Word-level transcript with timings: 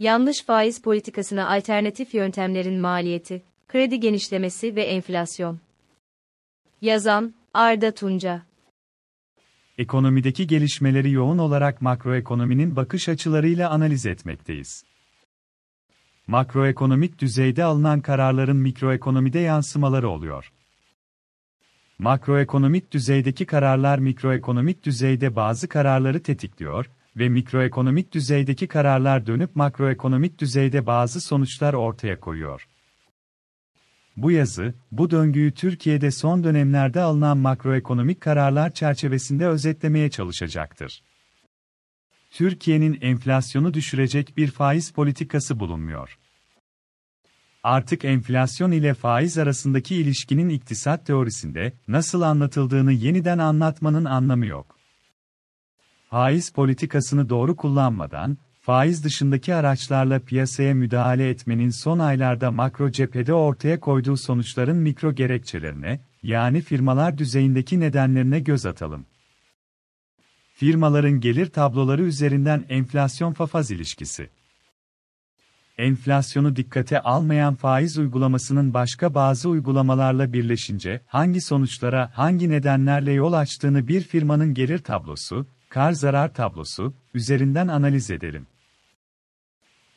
Yanlış 0.00 0.44
faiz 0.44 0.82
politikasına 0.82 1.50
alternatif 1.50 2.14
yöntemlerin 2.14 2.80
maliyeti, 2.80 3.42
kredi 3.68 4.00
genişlemesi 4.00 4.76
ve 4.76 4.82
enflasyon. 4.82 5.60
Yazan, 6.82 7.34
Arda 7.54 7.94
Tunca 7.94 8.42
Ekonomideki 9.78 10.46
gelişmeleri 10.46 11.10
yoğun 11.10 11.38
olarak 11.38 11.82
makroekonominin 11.82 12.76
bakış 12.76 13.08
açılarıyla 13.08 13.70
analiz 13.70 14.06
etmekteyiz. 14.06 14.84
Makroekonomik 16.26 17.18
düzeyde 17.18 17.64
alınan 17.64 18.00
kararların 18.00 18.56
mikroekonomide 18.56 19.38
yansımaları 19.38 20.08
oluyor. 20.08 20.52
Makroekonomik 21.98 22.92
düzeydeki 22.92 23.46
kararlar 23.46 23.98
mikroekonomik 23.98 24.82
düzeyde 24.82 25.36
bazı 25.36 25.68
kararları 25.68 26.22
tetikliyor 26.22 26.90
ve 27.16 27.28
mikroekonomik 27.28 28.12
düzeydeki 28.12 28.66
kararlar 28.66 29.26
dönüp 29.26 29.56
makroekonomik 29.56 30.38
düzeyde 30.38 30.86
bazı 30.86 31.20
sonuçlar 31.20 31.74
ortaya 31.74 32.20
koyuyor. 32.20 32.68
Bu 34.16 34.30
yazı, 34.30 34.74
bu 34.92 35.10
döngüyü 35.10 35.54
Türkiye'de 35.54 36.10
son 36.10 36.44
dönemlerde 36.44 37.00
alınan 37.00 37.38
makroekonomik 37.38 38.20
kararlar 38.20 38.74
çerçevesinde 38.74 39.48
özetlemeye 39.48 40.10
çalışacaktır. 40.10 41.02
Türkiye'nin 42.30 42.98
enflasyonu 43.00 43.74
düşürecek 43.74 44.36
bir 44.36 44.50
faiz 44.50 44.92
politikası 44.92 45.60
bulunmuyor. 45.60 46.18
Artık 47.62 48.04
enflasyon 48.04 48.70
ile 48.70 48.94
faiz 48.94 49.38
arasındaki 49.38 49.96
ilişkinin 49.96 50.48
iktisat 50.48 51.06
teorisinde 51.06 51.72
nasıl 51.88 52.22
anlatıldığını 52.22 52.92
yeniden 52.92 53.38
anlatmanın 53.38 54.04
anlamı 54.04 54.46
yok. 54.46 54.79
Faiz 56.10 56.50
politikasını 56.52 57.28
doğru 57.28 57.56
kullanmadan, 57.56 58.38
faiz 58.60 59.04
dışındaki 59.04 59.54
araçlarla 59.54 60.18
piyasaya 60.18 60.74
müdahale 60.74 61.28
etmenin 61.28 61.70
son 61.70 61.98
aylarda 61.98 62.50
makro 62.50 62.90
cephede 62.90 63.34
ortaya 63.34 63.80
koyduğu 63.80 64.16
sonuçların 64.16 64.76
mikro 64.76 65.14
gerekçelerine, 65.14 66.00
yani 66.22 66.60
firmalar 66.60 67.18
düzeyindeki 67.18 67.80
nedenlerine 67.80 68.40
göz 68.40 68.66
atalım. 68.66 69.06
Firmaların 70.54 71.20
gelir 71.20 71.46
tabloları 71.46 72.02
üzerinden 72.02 72.64
enflasyon-fafaz 72.68 73.74
ilişkisi. 73.74 74.30
Enflasyonu 75.78 76.56
dikkate 76.56 77.00
almayan 77.00 77.54
faiz 77.54 77.98
uygulamasının 77.98 78.74
başka 78.74 79.14
bazı 79.14 79.48
uygulamalarla 79.48 80.32
birleşince 80.32 81.00
hangi 81.06 81.40
sonuçlara, 81.40 82.10
hangi 82.14 82.50
nedenlerle 82.50 83.12
yol 83.12 83.32
açtığını 83.32 83.88
bir 83.88 84.00
firmanın 84.00 84.54
gelir 84.54 84.78
tablosu, 84.78 85.46
kar 85.70 85.92
zarar 85.92 86.34
tablosu 86.34 86.94
üzerinden 87.14 87.68
analiz 87.68 88.10
edelim. 88.10 88.46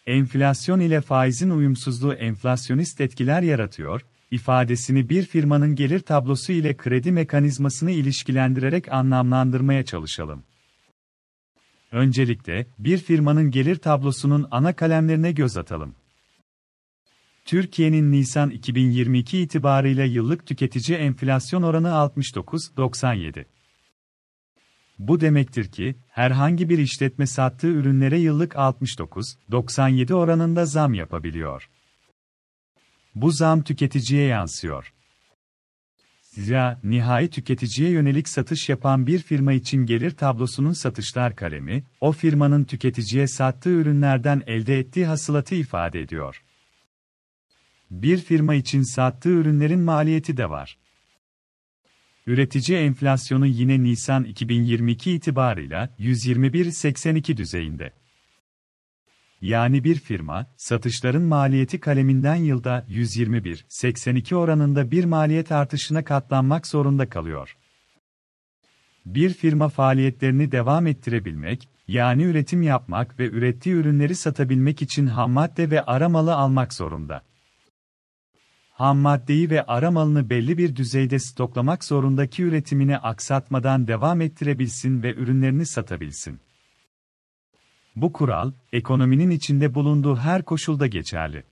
Enflasyon 0.05 0.79
ile 0.79 1.01
faizin 1.01 1.49
uyumsuzluğu 1.49 2.13
enflasyonist 2.13 3.01
etkiler 3.01 3.41
yaratıyor, 3.41 4.01
ifadesini 4.31 5.09
bir 5.09 5.25
firmanın 5.25 5.75
gelir 5.75 5.99
tablosu 5.99 6.51
ile 6.51 6.77
kredi 6.77 7.11
mekanizmasını 7.11 7.91
ilişkilendirerek 7.91 8.91
anlamlandırmaya 8.91 9.85
çalışalım. 9.85 10.43
Öncelikle, 11.91 12.67
bir 12.79 12.97
firmanın 12.97 13.51
gelir 13.51 13.75
tablosunun 13.75 14.47
ana 14.51 14.73
kalemlerine 14.75 15.31
göz 15.31 15.57
atalım. 15.57 15.95
Türkiye'nin 17.45 18.11
Nisan 18.11 18.49
2022 18.49 19.39
itibarıyla 19.39 20.03
yıllık 20.05 20.47
tüketici 20.47 20.97
enflasyon 20.97 21.63
oranı 21.63 21.87
69.97. 21.87 23.45
Bu 25.07 25.21
demektir 25.21 25.71
ki, 25.71 25.95
herhangi 26.09 26.69
bir 26.69 26.77
işletme 26.77 27.27
sattığı 27.27 27.67
ürünlere 27.67 28.19
yıllık 28.19 28.53
69-97 28.53 30.13
oranında 30.13 30.65
zam 30.65 30.93
yapabiliyor. 30.93 31.69
Bu 33.15 33.31
zam 33.31 33.63
tüketiciye 33.63 34.25
yansıyor. 34.25 34.93
Zira, 36.21 36.79
nihai 36.83 37.29
tüketiciye 37.29 37.89
yönelik 37.89 38.29
satış 38.29 38.69
yapan 38.69 39.07
bir 39.07 39.19
firma 39.19 39.53
için 39.53 39.85
gelir 39.85 40.11
tablosunun 40.11 40.73
satışlar 40.73 41.35
kalemi, 41.35 41.83
o 42.01 42.11
firmanın 42.11 42.63
tüketiciye 42.63 43.27
sattığı 43.27 43.69
ürünlerden 43.69 44.43
elde 44.47 44.79
ettiği 44.79 45.05
hasılatı 45.05 45.55
ifade 45.55 46.01
ediyor. 46.01 46.43
Bir 47.91 48.17
firma 48.17 48.55
için 48.55 48.95
sattığı 48.95 49.29
ürünlerin 49.29 49.79
maliyeti 49.79 50.37
de 50.37 50.49
var. 50.49 50.77
Üretici 52.27 52.77
enflasyonu 52.77 53.45
yine 53.45 53.83
Nisan 53.83 54.23
2022 54.23 55.11
itibarıyla 55.11 55.89
121.82 55.99 57.37
düzeyinde. 57.37 57.93
Yani 59.41 59.83
bir 59.83 59.95
firma, 59.95 60.47
satışların 60.57 61.21
maliyeti 61.21 61.79
kaleminden 61.79 62.35
yılda 62.35 62.85
121.82 62.89 64.35
oranında 64.35 64.91
bir 64.91 65.05
maliyet 65.05 65.51
artışına 65.51 66.03
katlanmak 66.03 66.67
zorunda 66.67 67.09
kalıyor. 67.09 67.57
Bir 69.05 69.33
firma 69.33 69.69
faaliyetlerini 69.69 70.51
devam 70.51 70.87
ettirebilmek, 70.87 71.69
yani 71.87 72.23
üretim 72.23 72.61
yapmak 72.61 73.19
ve 73.19 73.29
ürettiği 73.29 73.75
ürünleri 73.75 74.15
satabilmek 74.15 74.81
için 74.81 75.07
ham 75.07 75.31
madde 75.31 75.71
ve 75.71 75.81
aramalı 75.81 76.33
almak 76.35 76.73
zorunda 76.73 77.21
ham 78.73 78.97
maddeyi 78.97 79.49
ve 79.49 79.63
ara 79.63 79.91
malını 79.91 80.29
belli 80.29 80.57
bir 80.57 80.75
düzeyde 80.75 81.19
stoklamak 81.19 81.83
zorundaki 81.83 82.43
üretimini 82.43 82.97
aksatmadan 82.97 83.87
devam 83.87 84.21
ettirebilsin 84.21 85.03
ve 85.03 85.13
ürünlerini 85.13 85.65
satabilsin. 85.65 86.39
Bu 87.95 88.13
kural, 88.13 88.51
ekonominin 88.71 89.29
içinde 89.29 89.75
bulunduğu 89.75 90.15
her 90.15 90.43
koşulda 90.45 90.87
geçerli. 90.87 91.43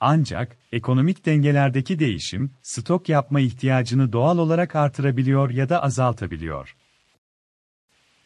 Ancak, 0.00 0.56
ekonomik 0.72 1.26
dengelerdeki 1.26 1.98
değişim, 1.98 2.52
stok 2.62 3.08
yapma 3.08 3.40
ihtiyacını 3.40 4.12
doğal 4.12 4.38
olarak 4.38 4.76
artırabiliyor 4.76 5.50
ya 5.50 5.68
da 5.68 5.82
azaltabiliyor. 5.82 6.76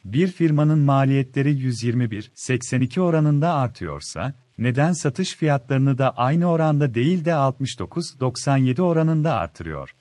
Bir 0.04 0.28
firmanın 0.28 0.78
maliyetleri 0.78 1.50
121-82 1.50 3.00
oranında 3.00 3.54
artıyorsa, 3.54 4.34
neden 4.62 4.92
satış 4.92 5.36
fiyatlarını 5.36 5.98
da 5.98 6.16
aynı 6.16 6.46
oranda 6.46 6.94
değil 6.94 7.24
de 7.24 7.30
69-97 7.30 8.82
oranında 8.82 9.34
artırıyor? 9.34 9.94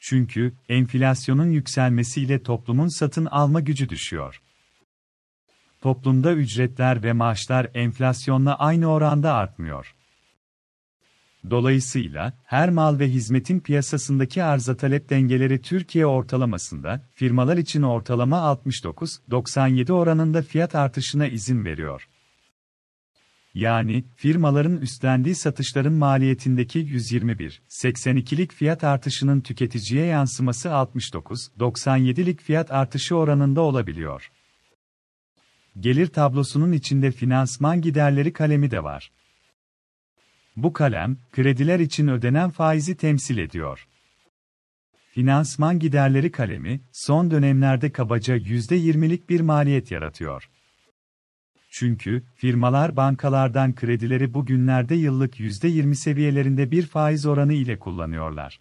Çünkü 0.00 0.54
enflasyonun 0.68 1.50
yükselmesiyle 1.50 2.42
toplumun 2.42 2.88
satın 2.88 3.26
alma 3.26 3.60
gücü 3.60 3.88
düşüyor. 3.88 4.42
Toplumda 5.80 6.32
ücretler 6.32 7.02
ve 7.02 7.12
maaşlar 7.12 7.70
enflasyonla 7.74 8.58
aynı 8.58 8.86
oranda 8.86 9.34
artmıyor. 9.34 9.94
Dolayısıyla, 11.50 12.32
her 12.44 12.70
mal 12.70 12.98
ve 12.98 13.08
hizmetin 13.08 13.60
piyasasındaki 13.60 14.42
arıza 14.44 14.76
talep 14.76 15.10
dengeleri 15.10 15.62
Türkiye 15.62 16.06
ortalamasında, 16.06 17.08
firmalar 17.14 17.56
için 17.56 17.82
ortalama 17.82 18.36
69-97 18.36 19.92
oranında 19.92 20.42
fiyat 20.42 20.74
artışına 20.74 21.26
izin 21.26 21.64
veriyor. 21.64 22.08
Yani, 23.54 24.04
firmaların 24.16 24.76
üstlendiği 24.76 25.34
satışların 25.34 25.92
maliyetindeki 25.92 26.80
121-82'lik 26.80 28.52
fiyat 28.52 28.84
artışının 28.84 29.40
tüketiciye 29.40 30.06
yansıması 30.06 30.68
69-97'lik 30.68 32.40
fiyat 32.40 32.70
artışı 32.70 33.16
oranında 33.16 33.60
olabiliyor. 33.60 34.30
Gelir 35.80 36.06
tablosunun 36.06 36.72
içinde 36.72 37.10
finansman 37.10 37.80
giderleri 37.80 38.32
kalemi 38.32 38.70
de 38.70 38.84
var. 38.84 39.10
Bu 40.56 40.72
kalem, 40.72 41.16
krediler 41.32 41.80
için 41.80 42.08
ödenen 42.08 42.50
faizi 42.50 42.96
temsil 42.96 43.38
ediyor. 43.38 43.88
Finansman 45.10 45.78
giderleri 45.78 46.32
kalemi, 46.32 46.80
son 46.92 47.30
dönemlerde 47.30 47.92
kabaca 47.92 48.36
%20'lik 48.36 49.30
bir 49.30 49.40
maliyet 49.40 49.90
yaratıyor. 49.90 50.50
Çünkü, 51.70 52.22
firmalar 52.34 52.96
bankalardan 52.96 53.74
kredileri 53.74 54.34
bugünlerde 54.34 54.94
yıllık 54.94 55.40
%20 55.40 55.94
seviyelerinde 55.94 56.70
bir 56.70 56.86
faiz 56.86 57.26
oranı 57.26 57.52
ile 57.52 57.78
kullanıyorlar. 57.78 58.60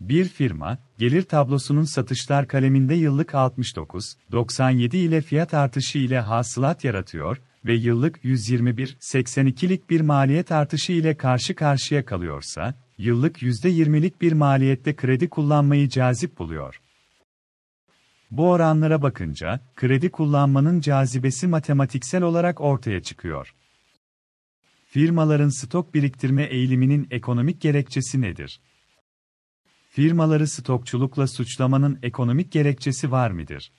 Bir 0.00 0.24
firma, 0.24 0.78
gelir 0.98 1.22
tablosunun 1.22 1.84
satışlar 1.84 2.48
kaleminde 2.48 2.94
yıllık 2.94 3.30
69-97 3.30 4.96
ile 4.96 5.20
fiyat 5.20 5.54
artışı 5.54 5.98
ile 5.98 6.20
hasılat 6.20 6.84
yaratıyor 6.84 7.40
ve 7.64 7.74
yıllık 7.74 8.24
121-82'lik 8.24 9.90
bir 9.90 10.00
maliyet 10.00 10.52
artışı 10.52 10.92
ile 10.92 11.16
karşı 11.16 11.54
karşıya 11.54 12.04
kalıyorsa, 12.04 12.74
yıllık 12.98 13.42
%20'lik 13.42 14.20
bir 14.20 14.32
maliyette 14.32 14.96
kredi 14.96 15.28
kullanmayı 15.28 15.88
cazip 15.88 16.38
buluyor. 16.38 16.80
Bu 18.30 18.50
oranlara 18.50 19.02
bakınca, 19.02 19.60
kredi 19.76 20.10
kullanmanın 20.10 20.80
cazibesi 20.80 21.46
matematiksel 21.46 22.22
olarak 22.22 22.60
ortaya 22.60 23.02
çıkıyor. 23.02 23.54
Firmaların 24.86 25.48
stok 25.48 25.94
biriktirme 25.94 26.44
eğiliminin 26.44 27.06
ekonomik 27.10 27.60
gerekçesi 27.60 28.20
nedir? 28.20 28.60
Firmaları 29.90 30.48
stokçulukla 30.48 31.26
suçlamanın 31.26 31.98
ekonomik 32.02 32.52
gerekçesi 32.52 33.10
var 33.10 33.30
mıdır? 33.30 33.72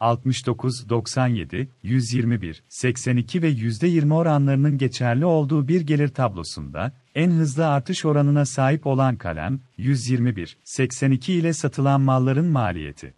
69, 0.00 0.88
97, 0.88 1.70
121, 1.82 2.64
82 2.68 3.42
ve 3.42 3.50
%20 3.50 4.14
oranlarının 4.14 4.78
geçerli 4.78 5.24
olduğu 5.24 5.68
bir 5.68 5.80
gelir 5.80 6.08
tablosunda, 6.08 6.92
en 7.16 7.30
hızlı 7.30 7.68
artış 7.68 8.04
oranına 8.04 8.46
sahip 8.46 8.86
olan 8.86 9.16
kalem, 9.16 9.60
121, 9.76 10.58
82 10.64 11.32
ile 11.32 11.52
satılan 11.52 12.00
malların 12.00 12.46
maliyeti. 12.46 13.14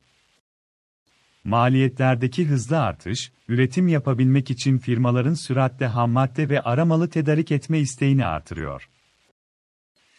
Maliyetlerdeki 1.45 2.47
hızlı 2.47 2.81
artış, 2.81 3.33
üretim 3.49 3.89
yapabilmek 3.89 4.50
için 4.50 4.79
firmaların 4.79 5.35
süratle 5.35 5.87
hammadde 5.87 6.49
ve 6.49 6.61
aramalı 6.61 7.09
tedarik 7.09 7.53
etme 7.53 7.79
isteğini 7.79 8.27
artırıyor. 8.27 8.89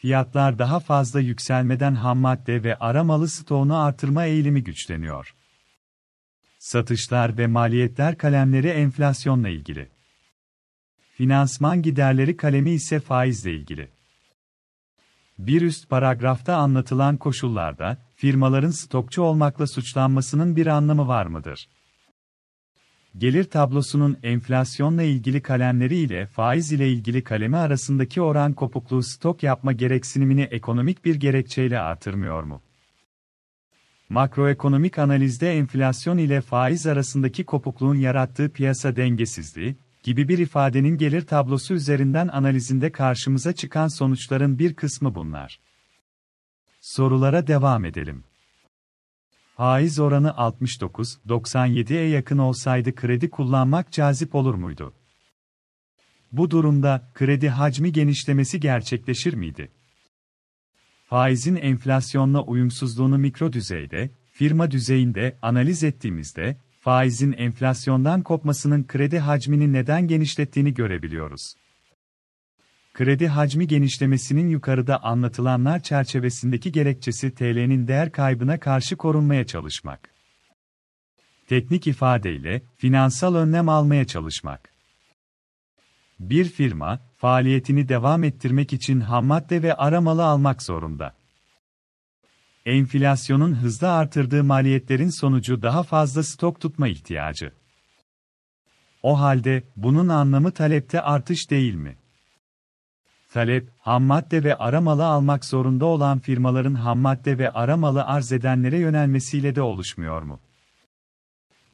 Fiyatlar 0.01 0.59
daha 0.59 0.79
fazla 0.79 1.19
yükselmeden 1.19 1.95
hammadde 1.95 2.63
ve 2.63 2.75
aramalı 2.75 3.29
stoğunu 3.29 3.77
artırma 3.77 4.25
eğilimi 4.25 4.63
güçleniyor. 4.63 5.35
Satışlar 6.59 7.37
ve 7.37 7.47
maliyetler 7.47 8.17
kalemleri 8.17 8.67
enflasyonla 8.67 9.49
ilgili. 9.49 9.98
Finansman 11.19 11.81
giderleri 11.81 12.37
kalemi 12.37 12.71
ise 12.71 12.99
faizle 12.99 13.53
ilgili. 13.53 13.87
Bir 15.39 15.61
üst 15.61 15.89
paragrafta 15.89 16.55
anlatılan 16.55 17.17
koşullarda, 17.17 17.97
firmaların 18.15 18.69
stokçu 18.69 19.21
olmakla 19.21 19.67
suçlanmasının 19.67 20.55
bir 20.55 20.67
anlamı 20.67 21.07
var 21.07 21.25
mıdır? 21.25 21.69
Gelir 23.17 23.43
tablosunun 23.43 24.17
enflasyonla 24.23 25.03
ilgili 25.03 25.41
kalemleri 25.41 25.95
ile 25.95 26.27
faiz 26.27 26.71
ile 26.71 26.89
ilgili 26.89 27.23
kalemi 27.23 27.57
arasındaki 27.57 28.21
oran 28.21 28.53
kopukluğu 28.53 29.03
stok 29.03 29.43
yapma 29.43 29.71
gereksinimini 29.71 30.41
ekonomik 30.41 31.05
bir 31.05 31.15
gerekçeyle 31.15 31.79
artırmıyor 31.79 32.43
mu? 32.43 32.61
Makroekonomik 34.09 34.99
analizde 34.99 35.57
enflasyon 35.57 36.17
ile 36.17 36.41
faiz 36.41 36.87
arasındaki 36.87 37.43
kopukluğun 37.43 37.95
yarattığı 37.95 38.49
piyasa 38.49 38.95
dengesizliği, 38.95 39.75
gibi 40.03 40.27
bir 40.27 40.37
ifadenin 40.37 40.97
gelir 40.97 41.21
tablosu 41.21 41.73
üzerinden 41.73 42.27
analizinde 42.27 42.91
karşımıza 42.91 43.53
çıkan 43.53 43.87
sonuçların 43.87 44.59
bir 44.59 44.73
kısmı 44.73 45.15
bunlar. 45.15 45.59
Sorulara 46.81 47.47
devam 47.47 47.85
edelim. 47.85 48.23
Faiz 49.57 49.99
oranı 49.99 50.29
69-97'ye 50.29 52.09
yakın 52.09 52.37
olsaydı 52.37 52.95
kredi 52.95 53.29
kullanmak 53.29 53.91
cazip 53.91 54.35
olur 54.35 54.55
muydu? 54.55 54.93
Bu 56.31 56.51
durumda 56.51 57.11
kredi 57.13 57.49
hacmi 57.49 57.91
genişlemesi 57.91 58.59
gerçekleşir 58.59 59.33
miydi? 59.33 59.71
Faizin 61.05 61.55
enflasyonla 61.55 62.41
uyumsuzluğunu 62.41 63.17
mikro 63.17 63.53
düzeyde, 63.53 64.11
firma 64.31 64.71
düzeyinde 64.71 65.37
analiz 65.41 65.83
ettiğimizde, 65.83 66.57
faizin 66.89 67.33
enflasyondan 67.33 68.21
kopmasının 68.21 68.87
kredi 68.87 69.19
hacmini 69.19 69.73
neden 69.73 70.07
genişlettiğini 70.07 70.73
görebiliyoruz. 70.73 71.53
Kredi 72.93 73.27
hacmi 73.27 73.67
genişlemesinin 73.67 74.47
yukarıda 74.47 75.03
anlatılanlar 75.03 75.83
çerçevesindeki 75.83 76.71
gerekçesi 76.71 77.35
TL'nin 77.35 77.87
değer 77.87 78.11
kaybına 78.11 78.59
karşı 78.59 78.97
korunmaya 78.97 79.45
çalışmak. 79.45 80.09
Teknik 81.47 81.87
ifadeyle, 81.87 82.61
finansal 82.77 83.35
önlem 83.35 83.69
almaya 83.69 84.05
çalışmak. 84.05 84.73
Bir 86.19 86.45
firma, 86.45 86.99
faaliyetini 87.17 87.89
devam 87.89 88.23
ettirmek 88.23 88.73
için 88.73 88.99
hammadde 88.99 89.63
ve 89.63 89.73
aramalı 89.73 90.25
almak 90.25 90.63
zorunda. 90.63 91.18
Enflasyonun 92.65 93.55
hızla 93.55 93.91
artırdığı 93.91 94.43
maliyetlerin 94.43 95.09
sonucu 95.09 95.61
daha 95.61 95.83
fazla 95.83 96.23
stok 96.23 96.61
tutma 96.61 96.87
ihtiyacı. 96.87 97.51
O 99.03 99.19
halde, 99.19 99.63
bunun 99.75 100.07
anlamı 100.07 100.51
talepte 100.51 101.01
artış 101.01 101.49
değil 101.49 101.75
mi? 101.75 101.97
Talep, 103.33 103.69
hammadde 103.79 104.43
ve 104.43 104.55
aramalı 104.55 105.05
almak 105.05 105.45
zorunda 105.45 105.85
olan 105.85 106.19
firmaların 106.19 106.73
hammadde 106.73 107.37
ve 107.37 107.51
aramalı 107.51 108.03
arz 108.05 108.31
edenlere 108.31 108.77
yönelmesiyle 108.77 109.55
de 109.55 109.61
oluşmuyor 109.61 110.21
mu? 110.21 110.39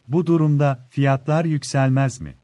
Bu 0.08 0.28
durumda 0.28 0.88
fiyatlar 0.90 1.46
yükselmez 1.46 2.22
mi? 2.22 2.36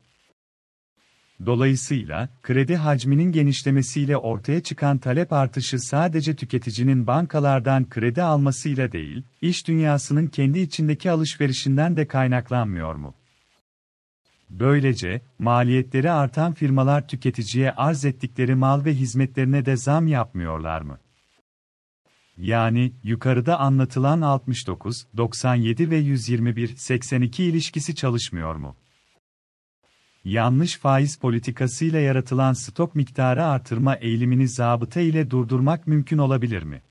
Dolayısıyla, 1.45 2.29
kredi 2.43 2.75
hacminin 2.75 3.31
genişlemesiyle 3.31 4.17
ortaya 4.17 4.63
çıkan 4.63 4.97
talep 4.97 5.33
artışı 5.33 5.79
sadece 5.79 6.35
tüketicinin 6.35 7.07
bankalardan 7.07 7.89
kredi 7.89 8.23
almasıyla 8.23 8.91
değil, 8.91 9.23
iş 9.41 9.67
dünyasının 9.67 10.27
kendi 10.27 10.59
içindeki 10.59 11.11
alışverişinden 11.11 11.97
de 11.97 12.07
kaynaklanmıyor 12.07 12.95
mu? 12.95 13.13
Böylece, 14.49 15.21
maliyetleri 15.39 16.11
artan 16.11 16.53
firmalar 16.53 17.07
tüketiciye 17.07 17.71
arz 17.71 18.05
ettikleri 18.05 18.55
mal 18.55 18.85
ve 18.85 18.93
hizmetlerine 18.93 19.65
de 19.65 19.77
zam 19.77 20.07
yapmıyorlar 20.07 20.81
mı? 20.81 20.99
Yani, 22.37 22.93
yukarıda 23.03 23.59
anlatılan 23.59 24.21
69, 24.21 25.07
97 25.17 25.89
ve 25.89 25.97
121, 25.97 26.75
82 26.75 27.43
ilişkisi 27.43 27.95
çalışmıyor 27.95 28.55
mu? 28.55 28.75
Yanlış 30.25 30.77
faiz 30.77 31.17
politikasıyla 31.17 31.99
yaratılan 31.99 32.53
stok 32.53 32.95
miktarı 32.95 33.45
artırma 33.45 33.95
eğilimini 33.95 34.47
zabıta 34.47 35.01
ile 35.01 35.31
durdurmak 35.31 35.87
mümkün 35.87 36.17
olabilir 36.17 36.63
mi? 36.63 36.81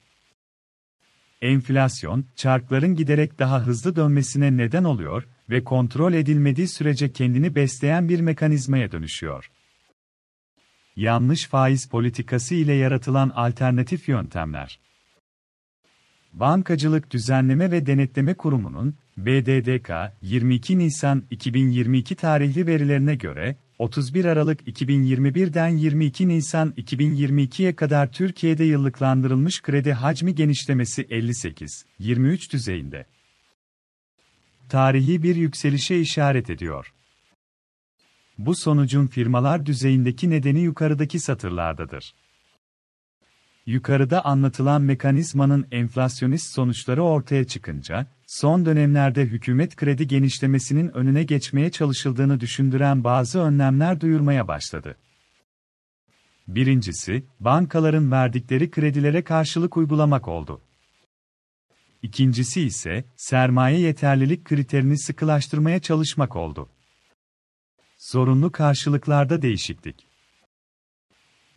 Enflasyon, 1.42 2.24
çarkların 2.36 2.94
giderek 2.94 3.38
daha 3.38 3.66
hızlı 3.66 3.96
dönmesine 3.96 4.56
neden 4.56 4.84
oluyor 4.84 5.28
ve 5.50 5.64
kontrol 5.64 6.12
edilmediği 6.12 6.68
sürece 6.68 7.12
kendini 7.12 7.54
besleyen 7.54 8.08
bir 8.08 8.20
mekanizmaya 8.20 8.92
dönüşüyor. 8.92 9.50
Yanlış 10.96 11.46
faiz 11.46 11.88
politikası 11.88 12.54
ile 12.54 12.72
yaratılan 12.72 13.30
alternatif 13.30 14.08
yöntemler 14.08 14.80
Bankacılık 16.32 17.10
Düzenleme 17.10 17.70
ve 17.70 17.86
Denetleme 17.86 18.34
Kurumu'nun 18.34 18.96
BDDK 19.16 19.90
22 20.22 20.78
Nisan 20.78 21.22
2022 21.30 22.14
tarihli 22.14 22.66
verilerine 22.66 23.14
göre 23.14 23.56
31 23.78 24.24
Aralık 24.24 24.68
2021'den 24.68 25.68
22 25.68 26.28
Nisan 26.28 26.74
2022'ye 26.76 27.76
kadar 27.76 28.12
Türkiye'de 28.12 28.64
yıllıklandırılmış 28.64 29.62
kredi 29.62 29.92
hacmi 29.92 30.34
genişlemesi 30.34 31.02
58-23 31.02 32.52
düzeyinde. 32.52 33.06
Tarihi 34.68 35.22
bir 35.22 35.36
yükselişe 35.36 36.00
işaret 36.00 36.50
ediyor. 36.50 36.94
Bu 38.38 38.56
sonucun 38.56 39.06
firmalar 39.06 39.66
düzeyindeki 39.66 40.30
nedeni 40.30 40.60
yukarıdaki 40.60 41.20
satırlardadır. 41.20 42.14
Yukarıda 43.70 44.24
anlatılan 44.24 44.82
mekanizmanın 44.82 45.66
enflasyonist 45.70 46.54
sonuçları 46.54 47.02
ortaya 47.02 47.44
çıkınca, 47.44 48.06
son 48.26 48.66
dönemlerde 48.66 49.22
hükümet 49.22 49.76
kredi 49.76 50.06
genişlemesinin 50.06 50.88
önüne 50.88 51.22
geçmeye 51.22 51.70
çalışıldığını 51.70 52.40
düşündüren 52.40 53.04
bazı 53.04 53.40
önlemler 53.40 54.00
duyurmaya 54.00 54.48
başladı. 54.48 54.96
Birincisi, 56.48 57.24
bankaların 57.40 58.10
verdikleri 58.10 58.70
kredilere 58.70 59.24
karşılık 59.24 59.76
uygulamak 59.76 60.28
oldu. 60.28 60.60
İkincisi 62.02 62.62
ise, 62.62 63.04
sermaye 63.16 63.78
yeterlilik 63.80 64.44
kriterini 64.44 64.98
sıkılaştırmaya 64.98 65.80
çalışmak 65.80 66.36
oldu. 66.36 66.68
Zorunlu 67.98 68.52
karşılıklarda 68.52 69.42
değişiklik. 69.42 70.09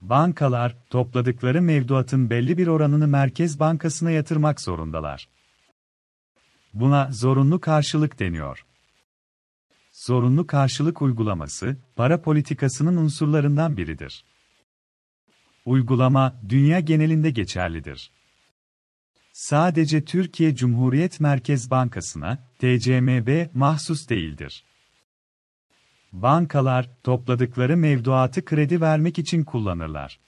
Bankalar, 0.09 0.75
topladıkları 0.89 1.61
mevduatın 1.61 2.29
belli 2.29 2.57
bir 2.57 2.67
oranını 2.67 3.07
Merkez 3.07 3.59
Bankası'na 3.59 4.11
yatırmak 4.11 4.61
zorundalar. 4.61 5.29
Buna 6.73 7.11
zorunlu 7.11 7.61
karşılık 7.61 8.19
deniyor. 8.19 8.65
Zorunlu 9.91 10.47
karşılık 10.47 11.01
uygulaması, 11.01 11.77
para 11.95 12.21
politikasının 12.21 12.97
unsurlarından 12.97 13.77
biridir. 13.77 14.25
Uygulama, 15.65 16.41
dünya 16.49 16.79
genelinde 16.79 17.29
geçerlidir. 17.29 18.11
Sadece 19.33 20.05
Türkiye 20.05 20.55
Cumhuriyet 20.55 21.19
Merkez 21.19 21.71
Bankası'na, 21.71 22.37
TCMB 22.59 23.55
mahsus 23.55 24.09
değildir. 24.09 24.63
Bankalar, 26.13 26.89
topladıkları 27.03 27.77
mevduatı 27.77 28.45
kredi 28.45 28.81
vermek 28.81 29.19
için 29.19 29.43
kullanırlar. 29.43 30.19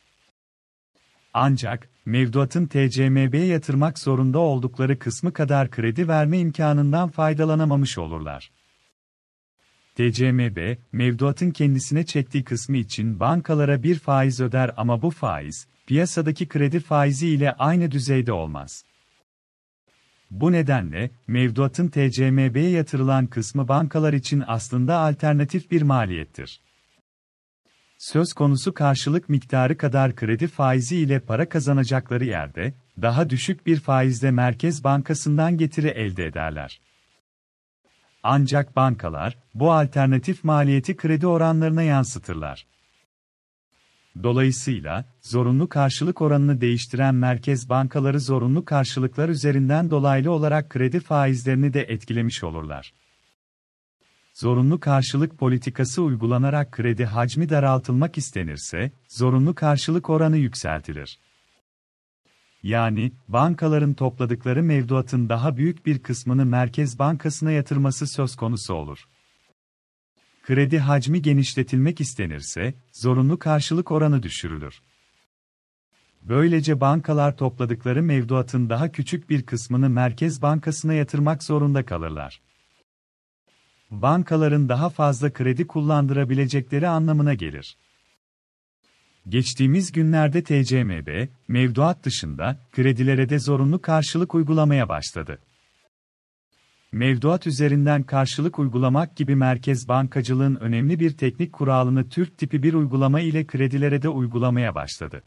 Ancak, 1.34 1.89
mevduatın 2.06 2.65
TCMB'ye 2.65 3.46
yatırmak 3.46 4.00
zorunda 4.00 4.39
oldukları 4.39 5.00
kısmı 5.00 5.34
kadar 5.34 5.72
kredi 5.72 6.08
verme 6.08 6.39
imkanından 6.39 7.10
faydalanamamış 7.10 7.98
olurlar. 7.98 8.51
TCMB, 9.96 10.77
mevduatın 10.92 11.51
kendisine 11.51 12.06
çektiği 12.06 12.44
kısmı 12.44 12.77
için 12.77 13.20
bankalara 13.20 13.84
bir 13.84 14.00
faiz 14.00 14.42
öder 14.42 14.72
ama 14.77 15.01
bu 15.01 15.12
faiz, 15.12 15.68
piyasadaki 15.88 16.48
kredi 16.48 16.80
faizi 16.80 17.27
ile 17.27 17.54
aynı 17.54 17.92
düzeyde 17.92 18.32
olmaz. 18.32 18.86
Bu 20.42 20.51
nedenle, 20.51 21.12
mevduatın 21.27 21.88
TCMB'ye 21.88 22.70
yatırılan 22.70 23.27
kısmı 23.27 23.68
bankalar 23.68 24.13
için 24.13 24.44
aslında 24.48 24.98
alternatif 24.98 25.72
bir 25.72 25.82
maliyettir. 25.82 26.62
Söz 27.98 28.34
konusu 28.34 28.74
karşılık 28.74 29.30
miktarı 29.30 29.77
kadar 29.77 30.15
kredi 30.15 30.48
faizi 30.48 30.98
ile 30.98 31.20
para 31.20 31.50
kazanacakları 31.50 32.25
yerde, 32.25 32.74
daha 33.01 33.30
düşük 33.30 33.65
bir 33.65 33.80
faizle 33.80 34.32
Merkez 34.32 34.84
Bankası'ndan 34.84 35.58
getiri 35.58 35.88
elde 35.88 36.25
ederler. 36.25 36.82
Ancak 38.24 38.75
bankalar, 38.75 39.38
bu 39.54 39.72
alternatif 39.72 40.44
maliyeti 40.44 40.98
kredi 40.98 41.27
oranlarına 41.27 41.84
yansıtırlar. 41.84 42.68
Dolayısıyla, 44.24 45.05
zorunlu 45.22 45.69
karşılık 45.69 46.22
oranını 46.22 46.62
değiştiren 46.62 47.15
merkez 47.15 47.69
bankaları 47.69 48.19
zorunlu 48.19 48.65
karşılıklar 48.65 49.29
üzerinden 49.29 49.91
dolaylı 49.91 50.31
olarak 50.31 50.69
kredi 50.69 51.00
faizlerini 51.00 51.74
de 51.74 51.81
etkilemiş 51.81 52.43
olurlar. 52.43 52.93
Zorunlu 54.34 54.79
karşılık 54.79 55.38
politikası 55.38 56.01
uygulanarak 56.01 56.72
kredi 56.72 57.05
hacmi 57.05 57.50
daraltılmak 57.50 58.17
istenirse, 58.17 58.91
zorunlu 59.07 59.55
karşılık 59.55 60.10
oranı 60.10 60.38
yükseltilir. 60.38 61.19
Yani, 62.63 63.12
bankaların 63.27 63.93
topladıkları 63.93 64.63
mevduatın 64.63 65.29
daha 65.29 65.57
büyük 65.57 65.86
bir 65.86 66.00
kısmını 66.00 66.45
Merkez 66.45 67.00
Bankası'na 67.00 67.51
yatırması 67.51 68.07
söz 68.07 68.36
konusu 68.36 68.74
olur. 68.74 69.05
Kredi 70.46 70.80
hacmi 70.80 71.22
genişletilmek 71.22 72.02
istenirse, 72.02 72.74
zorunlu 72.92 73.40
karşılık 73.40 73.92
oranı 73.92 74.24
düşürülür. 74.24 74.82
Böylece 76.22 76.82
bankalar 76.82 77.38
topladıkları 77.38 78.04
mevduatın 78.04 78.70
daha 78.70 78.92
küçük 78.92 79.30
bir 79.30 79.46
kısmını 79.46 79.90
Merkez 79.90 80.42
Bankası'na 80.42 80.94
yatırmak 80.94 81.44
zorunda 81.44 81.86
kalırlar. 81.86 82.42
Bankaların 83.92 84.70
daha 84.70 84.90
fazla 84.90 85.34
kredi 85.34 85.68
kullandırabilecekleri 85.68 86.88
anlamına 86.88 87.34
gelir. 87.34 87.78
Geçtiğimiz 89.30 89.92
günlerde 89.92 90.44
TCMB, 90.44 91.28
mevduat 91.48 92.04
dışında, 92.04 92.60
kredilere 92.72 93.30
de 93.30 93.40
zorunlu 93.40 93.82
karşılık 93.82 94.36
uygulamaya 94.36 94.90
başladı. 94.90 95.40
Mevduat 96.96 97.48
üzerinden 97.48 98.04
karşılık 98.04 98.60
uygulamak 98.60 99.16
gibi 99.16 99.36
merkez 99.36 99.88
bankacılığın 99.88 100.56
önemli 100.56 101.00
bir 101.00 101.18
teknik 101.18 101.54
kuralını 101.54 102.10
Türk 102.10 102.38
tipi 102.38 102.64
bir 102.64 102.74
uygulama 102.74 103.20
ile 103.20 103.48
kredilere 103.48 104.02
de 104.02 104.10
uygulamaya 104.10 104.75
başladı. 104.75 105.24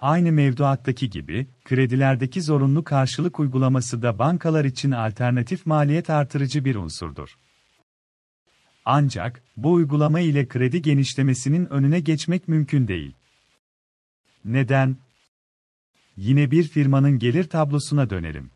Aynı 0.00 0.32
mevduattaki 0.32 1.10
gibi, 1.10 1.46
kredilerdeki 1.64 2.42
zorunlu 2.42 2.84
karşılık 2.84 3.40
uygulaması 3.40 4.02
da 4.02 4.18
bankalar 4.18 4.64
için 4.64 4.90
alternatif 4.90 5.66
maliyet 5.66 6.10
artırıcı 6.10 6.64
bir 6.64 6.74
unsurdur. 6.74 7.28
Ancak, 8.84 9.42
bu 9.56 9.72
uygulama 9.72 10.20
ile 10.20 10.48
kredi 10.48 10.82
genişlemesinin 10.82 11.72
önüne 11.72 12.00
geçmek 12.00 12.48
mümkün 12.48 12.88
değil. 12.88 13.14
Neden? 14.44 14.96
Yine 16.16 16.50
bir 16.50 16.62
firmanın 16.62 17.18
gelir 17.18 17.44
tablosuna 17.44 18.10
dönelim. 18.10 18.51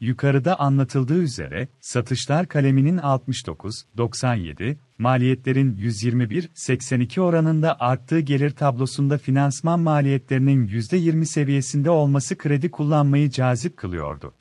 Yukarıda 0.00 0.60
anlatıldığı 0.60 1.22
üzere, 1.22 1.68
satışlar 1.80 2.48
kaleminin 2.48 2.98
69-97, 2.98 4.76
maliyetlerin 4.98 5.76
121-82 5.76 7.20
oranında 7.20 7.80
arttığı 7.80 8.20
gelir 8.20 8.50
tablosunda 8.50 9.18
finansman 9.18 9.80
maliyetlerinin 9.80 10.68
%20 10.68 11.24
seviyesinde 11.24 11.90
olması 11.90 12.38
kredi 12.38 12.70
kullanmayı 12.70 13.30
cazip 13.30 13.76
kılıyordu. 13.76 14.34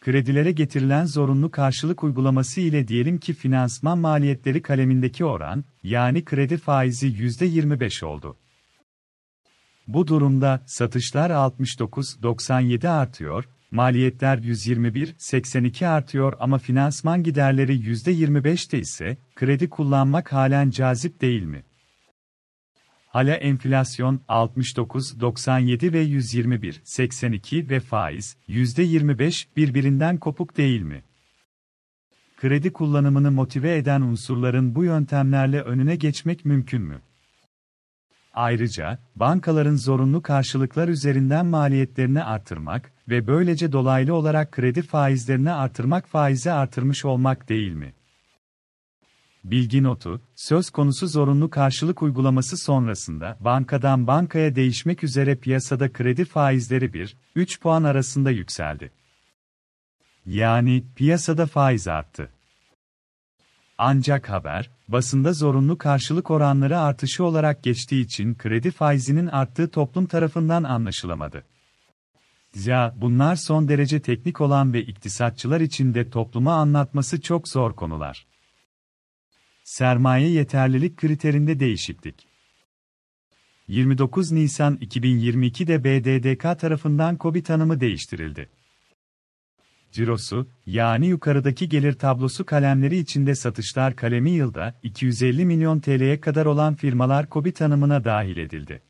Kredilere 0.00 0.52
getirilen 0.52 1.04
zorunlu 1.04 1.50
karşılık 1.50 2.04
uygulaması 2.04 2.60
ile 2.60 2.88
diyelim 2.88 3.18
ki 3.18 3.34
finansman 3.34 3.98
maliyetleri 3.98 4.62
kalemindeki 4.62 5.24
oran, 5.24 5.64
yani 5.82 6.24
kredi 6.24 6.56
faizi 6.56 7.06
%25 7.06 8.04
oldu. 8.04 8.36
Bu 9.88 10.06
durumda 10.06 10.62
satışlar 10.66 11.30
69-97 11.30 12.88
artıyor, 12.88 13.44
maliyetler 13.70 14.38
121-82 14.38 15.86
artıyor 15.86 16.32
ama 16.40 16.58
finansman 16.58 17.22
giderleri 17.22 17.72
%25'te 17.72 18.78
ise, 18.78 19.18
kredi 19.34 19.70
kullanmak 19.70 20.32
halen 20.32 20.70
cazip 20.70 21.20
değil 21.20 21.42
mi? 21.42 21.62
Hala 23.06 23.34
enflasyon 23.34 24.20
69-97 24.28 25.92
ve 25.92 26.04
121-82 26.04 27.70
ve 27.70 27.80
faiz 27.80 28.36
%25 28.48 29.46
birbirinden 29.56 30.18
kopuk 30.18 30.56
değil 30.56 30.82
mi? 30.82 31.02
Kredi 32.36 32.72
kullanımını 32.72 33.30
motive 33.30 33.76
eden 33.76 34.00
unsurların 34.00 34.74
bu 34.74 34.84
yöntemlerle 34.84 35.60
önüne 35.60 35.96
geçmek 35.96 36.44
mümkün 36.44 36.82
mü? 36.82 37.02
Ayrıca, 38.34 38.98
bankaların 39.16 39.76
zorunlu 39.76 40.22
karşılıklar 40.22 40.88
üzerinden 40.88 41.46
maliyetlerini 41.46 42.24
artırmak 42.24 42.92
ve 43.10 43.26
böylece 43.26 43.72
dolaylı 43.72 44.14
olarak 44.14 44.52
kredi 44.52 44.82
faizlerini 44.82 45.52
artırmak 45.52 46.08
faizi 46.08 46.52
artırmış 46.52 47.04
olmak 47.04 47.48
değil 47.48 47.72
mi? 47.72 47.94
Bilgi 49.44 49.82
notu, 49.82 50.20
söz 50.34 50.70
konusu 50.70 51.08
zorunlu 51.08 51.50
karşılık 51.50 52.02
uygulaması 52.02 52.56
sonrasında 52.56 53.36
bankadan 53.40 54.06
bankaya 54.06 54.54
değişmek 54.54 55.04
üzere 55.04 55.36
piyasada 55.36 55.92
kredi 55.92 56.24
faizleri 56.24 56.84
1-3 57.36 57.60
puan 57.60 57.84
arasında 57.84 58.30
yükseldi. 58.30 58.92
Yani 60.26 60.84
piyasada 60.96 61.46
faiz 61.46 61.88
arttı. 61.88 62.30
Ancak 63.78 64.28
haber, 64.28 64.70
basında 64.88 65.32
zorunlu 65.32 65.78
karşılık 65.78 66.30
oranları 66.30 66.78
artışı 66.78 67.24
olarak 67.24 67.62
geçtiği 67.62 68.04
için 68.04 68.34
kredi 68.34 68.70
faizinin 68.70 69.26
arttığı 69.26 69.70
toplum 69.70 70.06
tarafından 70.06 70.62
anlaşılamadı. 70.62 71.44
Ya, 72.54 72.94
bunlar 72.96 73.36
son 73.36 73.68
derece 73.68 74.02
teknik 74.02 74.40
olan 74.40 74.72
ve 74.72 74.82
iktisatçılar 74.82 75.60
için 75.60 75.94
de 75.94 76.10
topluma 76.10 76.54
anlatması 76.54 77.20
çok 77.20 77.48
zor 77.48 77.76
konular. 77.76 78.26
Sermaye 79.64 80.30
yeterlilik 80.30 80.96
kriterinde 80.96 81.60
değişiklik. 81.60 82.26
29 83.68 84.32
Nisan 84.32 84.76
2022'de 84.76 85.84
BDDK 85.84 86.60
tarafından 86.60 87.16
KOBİ 87.16 87.42
tanımı 87.42 87.80
değiştirildi. 87.80 88.48
Cirosu, 89.92 90.46
yani 90.66 91.06
yukarıdaki 91.06 91.68
gelir 91.68 91.92
tablosu 91.92 92.46
kalemleri 92.46 92.98
içinde 92.98 93.34
satışlar 93.34 93.96
kalemi 93.96 94.30
yılda 94.30 94.80
250 94.82 95.44
milyon 95.44 95.80
TL'ye 95.80 96.20
kadar 96.20 96.46
olan 96.46 96.74
firmalar 96.74 97.28
KOBİ 97.28 97.52
tanımına 97.52 98.04
dahil 98.04 98.36
edildi. 98.36 98.82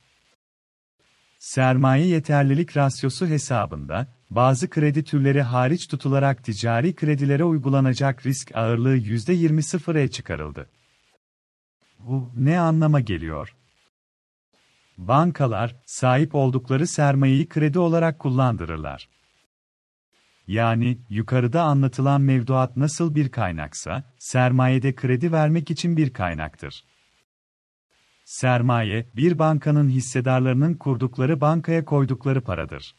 Sermaye 1.41 2.07
yeterlilik 2.07 2.77
rasyosu 2.77 3.27
hesabında, 3.27 4.07
bazı 4.31 4.71
kredi 4.71 5.05
türleri 5.05 5.43
hariç 5.43 5.89
tutularak 5.89 6.45
ticari 6.45 6.95
kredilere 6.95 7.45
uygulanacak 7.45 8.27
risk 8.27 8.57
ağırlığı 8.57 8.97
%20 8.97 10.09
çıkarıldı. 10.11 10.71
Bu 11.99 12.33
ne 12.37 12.59
anlama 12.61 13.01
geliyor? 13.01 13.57
Bankalar, 14.99 15.77
sahip 15.87 16.35
oldukları 16.35 16.87
sermayeyi 16.87 17.49
kredi 17.49 17.79
olarak 17.79 18.19
kullandırırlar. 18.19 19.09
Yani, 20.47 20.99
yukarıda 21.09 21.63
anlatılan 21.63 22.21
mevduat 22.21 22.77
nasıl 22.77 23.15
bir 23.15 23.29
kaynaksa, 23.29 24.05
sermayede 24.19 24.95
kredi 24.95 25.33
vermek 25.33 25.71
için 25.71 25.97
bir 25.97 26.13
kaynaktır. 26.13 26.85
Sermaye, 28.31 29.07
bir 29.17 29.39
bankanın 29.39 29.89
hissedarlarının 29.89 30.75
kurdukları 30.75 31.41
bankaya 31.41 31.85
koydukları 31.85 32.41
paradır. 32.41 32.95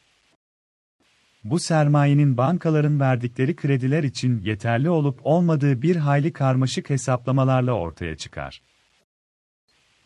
Bu 1.44 1.60
sermayenin 1.60 2.38
bankaların 2.38 3.00
verdikleri 3.00 3.56
krediler 3.56 4.04
için 4.04 4.42
yeterli 4.42 4.90
olup 4.90 5.20
olmadığı 5.24 5.82
bir 5.82 5.96
hayli 5.96 6.34
karmaşık 6.34 6.90
hesaplamalarla 6.90 7.72
ortaya 7.72 8.18
çıkar. 8.18 8.62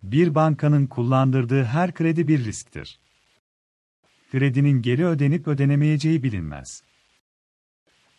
Bir 0.03 0.35
bankanın 0.35 0.87
kullandırdığı 0.87 1.63
her 1.63 1.93
kredi 1.93 2.27
bir 2.27 2.45
risktir. 2.45 2.99
Kredinin 4.31 4.81
geri 4.81 5.05
ödenip 5.05 5.47
ödenemeyeceği 5.47 6.23
bilinmez. 6.23 6.83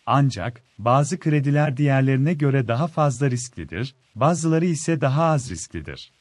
Ancak, 0.07 0.63
bazı 0.79 1.19
krediler 1.19 1.77
diğerlerine 1.77 2.35
göre 2.35 2.69
daha 2.69 2.87
fazla 2.87 3.31
risklidir, 3.31 3.95
bazıları 4.15 4.67
ise 4.67 5.01
daha 5.01 5.25
az 5.25 5.51
risklidir. 5.51 6.16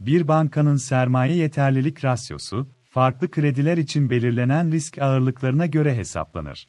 Bir 0.00 0.28
bankanın 0.28 0.76
sermaye 0.76 1.36
yeterlilik 1.36 2.04
rasyosu, 2.04 2.68
farklı 2.90 3.30
krediler 3.30 3.76
için 3.76 4.10
belirlenen 4.10 4.72
risk 4.72 4.98
ağırlıklarına 4.98 5.66
göre 5.66 5.96
hesaplanır. 5.96 6.68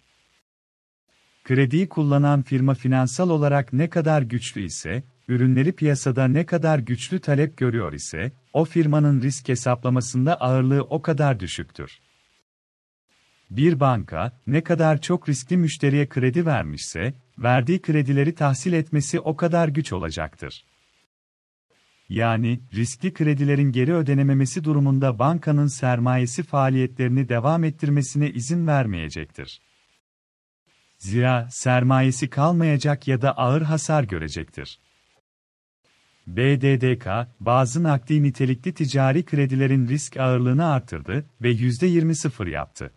Krediyi 1.44 1.90
kullanan 1.90 2.42
firma 2.42 2.74
finansal 2.74 3.30
olarak 3.30 3.74
ne 3.74 3.90
kadar 3.90 4.22
güçlü 4.22 4.62
ise, 4.62 5.04
ürünleri 5.28 5.72
piyasada 5.72 6.28
ne 6.28 6.46
kadar 6.46 6.80
güçlü 6.80 7.20
talep 7.20 7.58
görüyor 7.58 7.94
ise, 7.94 8.32
o 8.54 8.66
firmanın 8.66 9.22
risk 9.22 9.50
hesaplamasında 9.50 10.42
ağırlığı 10.42 10.84
o 10.84 11.02
kadar 11.02 11.40
düşüktür. 11.40 12.00
Bir 13.50 13.80
banka, 13.80 14.32
ne 14.48 14.64
kadar 14.64 15.02
çok 15.02 15.30
riskli 15.30 15.58
müşteriye 15.58 16.10
kredi 16.10 16.46
vermişse, 16.46 17.14
verdiği 17.38 17.82
kredileri 17.82 18.36
tahsil 18.36 18.74
etmesi 18.74 19.20
o 19.20 19.36
kadar 19.36 19.68
güç 19.68 19.94
olacaktır. 19.94 20.66
Yani, 22.10 22.60
riskli 22.74 23.14
kredilerin 23.14 23.72
geri 23.72 23.94
ödenememesi 23.94 24.64
durumunda 24.64 25.20
bankanın 25.20 25.68
sermayesi 25.68 26.44
faaliyetlerini 26.44 27.30
devam 27.30 27.64
ettirmesine 27.64 28.30
izin 28.30 28.68
vermeyecektir. 28.68 29.62
Zira 30.98 31.48
sermayesi 31.52 32.30
kalmayacak 32.30 33.08
ya 33.08 33.22
da 33.22 33.38
ağır 33.38 33.62
hasar 33.62 34.04
görecektir. 34.04 34.80
BDDK, 36.28 37.08
bazı 37.40 37.84
nakdi 37.84 38.24
nitelikli 38.24 38.74
ticari 38.74 39.26
kredilerin 39.26 39.88
risk 39.88 40.18
ağırlığını 40.18 40.66
artırdı 40.66 41.26
ve 41.42 41.52
%20 41.52 42.16
sıfır 42.16 42.48
yaptı. 42.48 42.92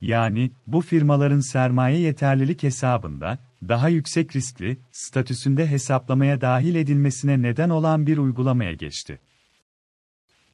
Yani, 0.00 0.50
bu 0.66 0.80
firmaların 0.80 1.40
sermaye 1.40 1.98
yeterlilik 1.98 2.62
hesabında, 2.62 3.38
daha 3.62 3.88
yüksek 3.88 4.36
riskli, 4.36 4.78
statüsünde 4.92 5.70
hesaplamaya 5.70 6.40
dahil 6.40 6.74
edilmesine 6.74 7.42
neden 7.42 7.70
olan 7.70 8.06
bir 8.06 8.18
uygulamaya 8.18 8.72
geçti. 8.72 9.18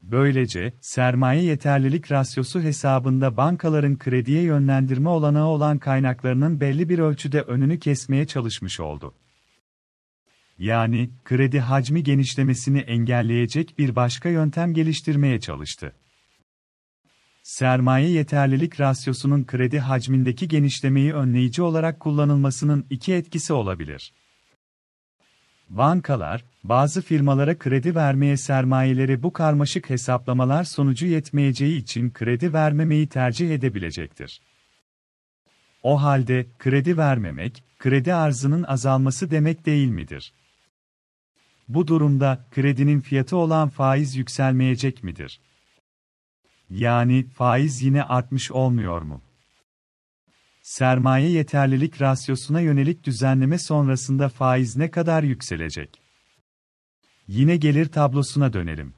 Böylece, 0.03 0.73
sermaye 0.81 1.43
yeterlilik 1.43 2.13
rasyosu 2.13 2.61
hesabında 2.61 3.37
bankaların 3.37 3.99
krediye 3.99 4.43
yönlendirme 4.43 5.09
olanağı 5.09 5.47
olan 5.47 5.79
kaynaklarının 5.79 6.61
belli 6.61 6.89
bir 6.89 6.99
ölçüde 6.99 7.41
önünü 7.41 7.79
kesmeye 7.79 8.27
çalışmış 8.27 8.81
oldu. 8.81 9.15
Yani, 10.59 11.11
kredi 11.25 11.61
hacmi 11.61 12.03
genişlemesini 12.03 12.79
engelleyecek 12.79 13.79
bir 13.79 13.97
başka 13.97 14.29
yöntem 14.29 14.75
geliştirmeye 14.75 15.41
çalıştı. 15.41 15.93
Sermaye 17.43 18.09
yeterlilik 18.09 18.81
rasyosunun 18.81 19.45
kredi 19.45 19.79
hacmindeki 19.79 20.49
genişlemeyi 20.49 21.15
önleyici 21.15 21.63
olarak 21.63 22.01
kullanılmasının 22.01 22.87
iki 22.91 23.15
etkisi 23.15 23.53
olabilir. 23.53 24.13
Bankalar, 25.69 26.45
bazı 26.65 27.03
firmalara 27.03 27.59
kredi 27.59 27.95
vermeye 27.95 28.37
sermayeleri 28.37 29.23
bu 29.23 29.33
karmaşık 29.33 29.91
hesaplamalar 29.91 30.65
sonucu 30.65 31.07
yetmeyeceği 31.07 31.79
için 31.79 32.11
kredi 32.11 32.53
vermemeyi 32.53 33.07
tercih 33.07 33.55
edebilecektir. 33.55 34.41
O 35.83 36.03
halde, 36.03 36.47
kredi 36.59 36.97
vermemek, 36.97 37.65
kredi 37.79 38.15
arzının 38.15 38.63
azalması 38.63 39.31
demek 39.31 39.67
değil 39.67 39.89
midir? 39.89 40.33
Bu 41.69 41.87
durumda, 41.87 42.45
kredinin 42.51 43.01
fiyatı 43.01 43.37
olan 43.37 43.69
faiz 43.69 44.17
yükselmeyecek 44.17 45.05
midir? 45.05 45.41
Yani, 46.73 47.27
faiz 47.29 47.83
yine 47.83 48.03
artmış 48.03 48.51
olmuyor 48.51 49.03
mu? 49.03 49.23
Sermaye 50.63 51.31
yeterlilik 51.31 52.01
rasyosuna 52.01 52.61
yönelik 52.61 53.05
düzenleme 53.05 53.59
sonrasında 53.59 54.29
faiz 54.29 54.77
ne 54.77 54.91
kadar 54.91 55.23
yükselecek? 55.23 56.01
Yine 57.29 57.57
gelir 57.57 57.87
tablosuna 57.87 58.53
dönelim. 58.53 58.95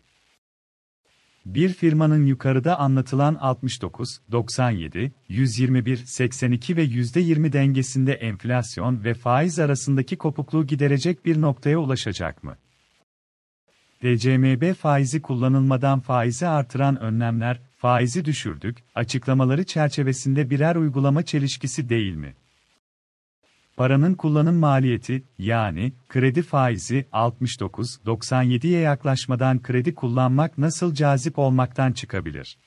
Bir 1.47 1.73
firmanın 1.73 2.27
yukarıda 2.27 2.79
anlatılan 2.79 3.35
69, 3.35 4.21
97, 4.33 5.13
121, 5.29 5.97
82 5.97 6.77
ve 6.77 6.85
%20 6.85 7.53
dengesinde 7.53 8.13
enflasyon 8.13 9.05
ve 9.05 9.15
faiz 9.15 9.59
arasındaki 9.59 10.17
kopukluğu 10.17 10.67
giderecek 10.67 11.25
bir 11.25 11.41
noktaya 11.41 11.79
ulaşacak 11.79 12.45
mı? 12.45 12.57
DCMB 14.05 14.75
faizi 14.75 15.23
kullanılmadan 15.23 16.01
faizi 16.01 16.47
artıran 16.47 17.01
önlemler, 17.01 17.61
faizi 17.77 18.25
düşürdük, 18.25 18.79
açıklamaları 18.95 19.65
çerçevesinde 19.65 20.51
birer 20.51 20.77
uygulama 20.77 21.23
çelişkisi 21.23 21.89
değil 21.89 22.15
mi? 22.15 22.35
Paranın 23.77 24.15
kullanım 24.15 24.57
maliyeti, 24.57 25.25
yani 25.39 25.93
kredi 26.09 26.43
faizi 26.43 27.07
69-97'ye 27.13 28.81
yaklaşmadan 28.81 29.63
kredi 29.63 29.95
kullanmak 29.95 30.59
nasıl 30.59 30.95
cazip 30.95 31.39
olmaktan 31.39 31.93
çıkabilir? 31.93 32.59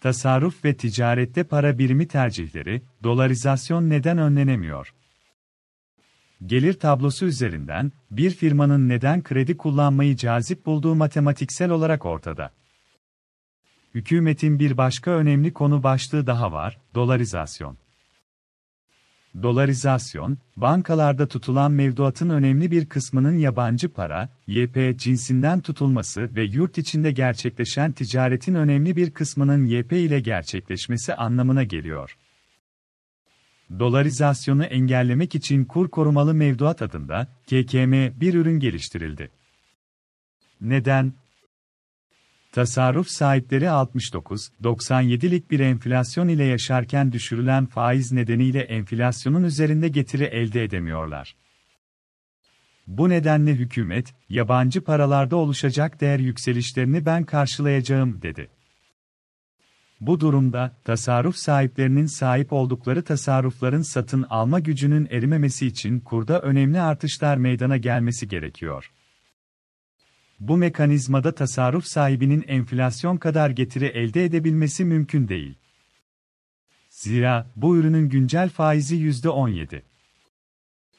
Tasarruf 0.00 0.64
ve 0.64 0.76
ticarette 0.76 1.44
para 1.44 1.78
birimi 1.78 2.08
tercihleri, 2.08 2.82
dolarizasyon 3.02 3.90
neden 3.90 4.18
önlenemiyor? 4.18 4.94
Gelir 6.46 6.72
tablosu 6.72 7.26
üzerinden, 7.26 7.92
bir 8.10 8.30
firmanın 8.30 8.88
neden 8.88 9.22
kredi 9.22 9.56
kullanmayı 9.56 10.16
cazip 10.16 10.66
bulduğu 10.66 10.94
matematiksel 10.94 11.70
olarak 11.70 12.06
ortada. 12.06 12.50
Hükümetin 13.94 14.58
bir 14.58 14.76
başka 14.76 15.10
önemli 15.10 15.52
konu 15.52 15.82
başlığı 15.82 16.26
daha 16.26 16.52
var, 16.52 16.78
dolarizasyon. 16.94 17.76
Dolarizasyon, 19.42 20.38
bankalarda 20.56 21.28
tutulan 21.28 21.72
mevduatın 21.72 22.30
önemli 22.30 22.70
bir 22.70 22.86
kısmının 22.86 23.38
yabancı 23.38 23.92
para, 23.92 24.28
YP 24.46 24.98
cinsinden 24.98 25.60
tutulması 25.60 26.34
ve 26.36 26.42
yurt 26.44 26.78
içinde 26.78 27.12
gerçekleşen 27.12 27.92
ticaretin 27.92 28.54
önemli 28.54 28.96
bir 28.96 29.10
kısmının 29.10 29.66
YP 29.66 29.92
ile 29.92 30.20
gerçekleşmesi 30.20 31.14
anlamına 31.14 31.62
geliyor. 31.62 32.16
Dolarizasyonu 33.78 34.64
engellemek 34.64 35.34
için 35.34 35.64
kur 35.64 35.88
korumalı 35.88 36.34
mevduat 36.34 36.82
adında 36.82 37.26
KKM 37.46 37.92
bir 38.20 38.34
ürün 38.34 38.60
geliştirildi. 38.60 39.30
Neden? 40.60 41.12
Tasarruf 42.52 43.08
sahipleri 43.08 43.64
69-97'lik 43.64 45.50
bir 45.50 45.60
enflasyon 45.60 46.28
ile 46.28 46.44
yaşarken 46.44 47.12
düşürülen 47.12 47.66
faiz 47.66 48.12
nedeniyle 48.12 48.60
enflasyonun 48.60 49.44
üzerinde 49.44 49.88
getiri 49.88 50.24
elde 50.24 50.64
edemiyorlar. 50.64 51.36
Bu 52.86 53.08
nedenle 53.08 53.54
hükümet, 53.54 54.14
yabancı 54.28 54.80
paralarda 54.84 55.36
oluşacak 55.36 56.00
değer 56.00 56.18
yükselişlerini 56.18 57.06
ben 57.06 57.24
karşılayacağım 57.24 58.22
dedi. 58.22 58.48
Bu 60.00 60.20
durumda, 60.20 60.76
tasarruf 60.84 61.36
sahiplerinin 61.36 62.06
sahip 62.06 62.52
oldukları 62.52 63.04
tasarrufların 63.04 63.82
satın 63.82 64.26
alma 64.30 64.60
gücünün 64.60 65.08
erimemesi 65.10 65.66
için 65.66 66.00
kurda 66.00 66.40
önemli 66.40 66.80
artışlar 66.80 67.36
meydana 67.36 67.76
gelmesi 67.76 68.28
gerekiyor. 68.28 68.92
Bu 70.40 70.56
mekanizmada 70.56 71.34
tasarruf 71.34 71.84
sahibinin 71.84 72.44
enflasyon 72.48 73.16
kadar 73.16 73.50
getiri 73.50 73.84
elde 73.84 74.24
edebilmesi 74.24 74.84
mümkün 74.84 75.28
değil. 75.28 75.54
Zira 76.90 77.46
bu 77.56 77.76
ürünün 77.76 78.08
güncel 78.08 78.48
faizi 78.48 78.96
%17. 78.96 79.82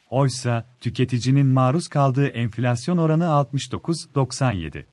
Oysa 0.09 0.65
tüketicinin 0.79 1.47
maruz 1.47 1.87
kaldığı 1.87 2.27
enflasyon 2.27 2.97
oranı 2.97 3.23
69-97. 3.23 4.85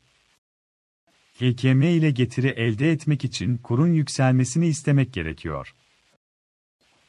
KKM 1.39 1.83
ile 1.83 2.11
getiri 2.11 2.49
elde 2.49 2.93
etmek 2.93 3.25
için 3.25 3.57
kurun 3.57 3.93
yükselmesini 3.93 4.67
istemek 4.67 5.13
gerekiyor. 5.13 5.75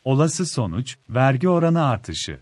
Olası 0.04 0.46
sonuç, 0.46 0.98
vergi 1.10 1.50
oranı 1.50 1.86
artışı. 1.86 2.40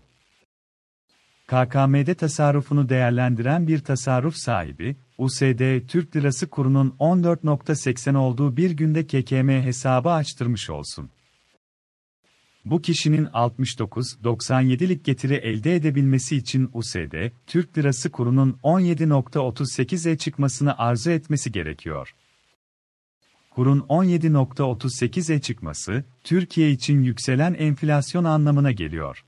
KKM'de 1.46 2.14
tasarrufunu 2.14 2.88
değerlendiren 2.88 3.68
bir 3.68 3.78
tasarruf 3.78 4.36
sahibi, 4.36 4.96
USD 5.18 5.86
Türk 5.86 6.16
Lirası 6.16 6.50
kurunun 6.50 6.96
14.80 7.00 8.16
olduğu 8.16 8.56
bir 8.56 8.70
günde 8.70 9.06
KKM 9.06 9.48
hesabı 9.48 10.10
açtırmış 10.10 10.70
olsun. 10.70 11.10
Bu 12.70 12.82
kişinin 12.82 13.24
69-97'lik 13.24 15.04
getiri 15.04 15.34
elde 15.34 15.74
edebilmesi 15.74 16.36
için 16.36 16.70
USD, 16.72 17.30
Türk 17.46 17.78
Lirası 17.78 18.10
kurunun 18.10 18.58
17.38'e 18.62 20.18
çıkmasını 20.18 20.78
arzu 20.78 21.10
etmesi 21.10 21.52
gerekiyor. 21.52 22.14
Kurun 23.50 23.80
17.38'e 23.80 25.40
çıkması, 25.40 26.04
Türkiye 26.24 26.70
için 26.70 27.02
yükselen 27.02 27.54
enflasyon 27.54 28.24
anlamına 28.24 28.72
geliyor 28.72 29.24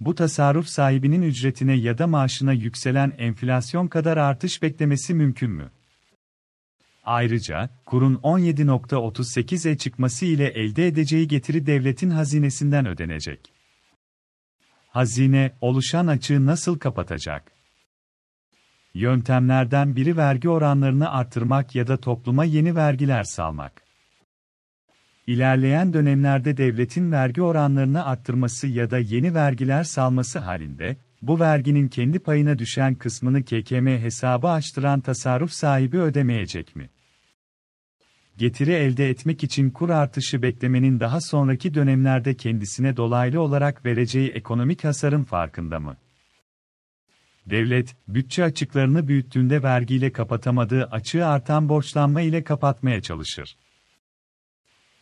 bu 0.00 0.14
tasarruf 0.14 0.66
sahibinin 0.66 1.22
ücretine 1.22 1.74
ya 1.74 1.98
da 1.98 2.06
maaşına 2.06 2.52
yükselen 2.52 3.12
enflasyon 3.18 3.88
kadar 3.88 4.16
artış 4.16 4.62
beklemesi 4.62 5.14
mümkün 5.14 5.50
mü? 5.50 5.70
Ayrıca, 7.04 7.70
kurun 7.86 8.14
17.38'e 8.14 9.78
çıkması 9.78 10.26
ile 10.26 10.46
elde 10.46 10.86
edeceği 10.86 11.28
getiri 11.28 11.66
devletin 11.66 12.10
hazinesinden 12.10 12.86
ödenecek. 12.86 13.52
Hazine, 14.88 15.52
oluşan 15.60 16.06
açığı 16.06 16.46
nasıl 16.46 16.78
kapatacak? 16.78 17.52
Yöntemlerden 18.94 19.96
biri 19.96 20.16
vergi 20.16 20.48
oranlarını 20.48 21.10
artırmak 21.10 21.74
ya 21.74 21.86
da 21.86 21.96
topluma 21.96 22.44
yeni 22.44 22.76
vergiler 22.76 23.22
salmak. 23.22 23.82
İlerleyen 25.26 25.92
dönemlerde 25.92 26.56
devletin 26.56 27.12
vergi 27.12 27.42
oranlarını 27.42 28.04
arttırması 28.04 28.66
ya 28.66 28.90
da 28.90 28.98
yeni 28.98 29.34
vergiler 29.34 29.84
salması 29.84 30.38
halinde, 30.38 30.96
bu 31.22 31.40
verginin 31.40 31.88
kendi 31.88 32.18
payına 32.18 32.58
düşen 32.58 32.94
kısmını 32.94 33.44
KKM 33.44 33.86
hesabı 33.86 34.48
açtıran 34.48 35.00
tasarruf 35.00 35.52
sahibi 35.52 35.98
ödemeyecek 35.98 36.76
mi? 36.76 36.90
getiri 38.40 38.72
elde 38.72 39.10
etmek 39.10 39.44
için 39.44 39.70
kur 39.70 39.90
artışı 39.90 40.42
beklemenin 40.42 41.00
daha 41.00 41.20
sonraki 41.20 41.74
dönemlerde 41.74 42.34
kendisine 42.34 42.96
dolaylı 42.96 43.40
olarak 43.40 43.84
vereceği 43.84 44.30
ekonomik 44.30 44.84
hasarın 44.84 45.24
farkında 45.24 45.80
mı? 45.80 45.96
Devlet, 47.46 47.96
bütçe 48.08 48.44
açıklarını 48.44 49.08
büyüttüğünde 49.08 49.62
vergiyle 49.62 50.12
kapatamadığı 50.12 50.84
açığı 50.84 51.26
artan 51.26 51.68
borçlanma 51.68 52.20
ile 52.20 52.44
kapatmaya 52.44 53.02
çalışır. 53.02 53.56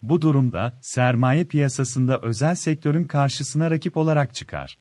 Bu 0.03 0.23
durumda, 0.23 0.79
sermaye 0.83 1.45
piyasasında 1.45 2.21
özel 2.21 2.55
sektörün 2.55 3.05
karşısına 3.05 3.71
rakip 3.71 3.97
olarak 3.97 4.35
çıkar. 4.35 4.79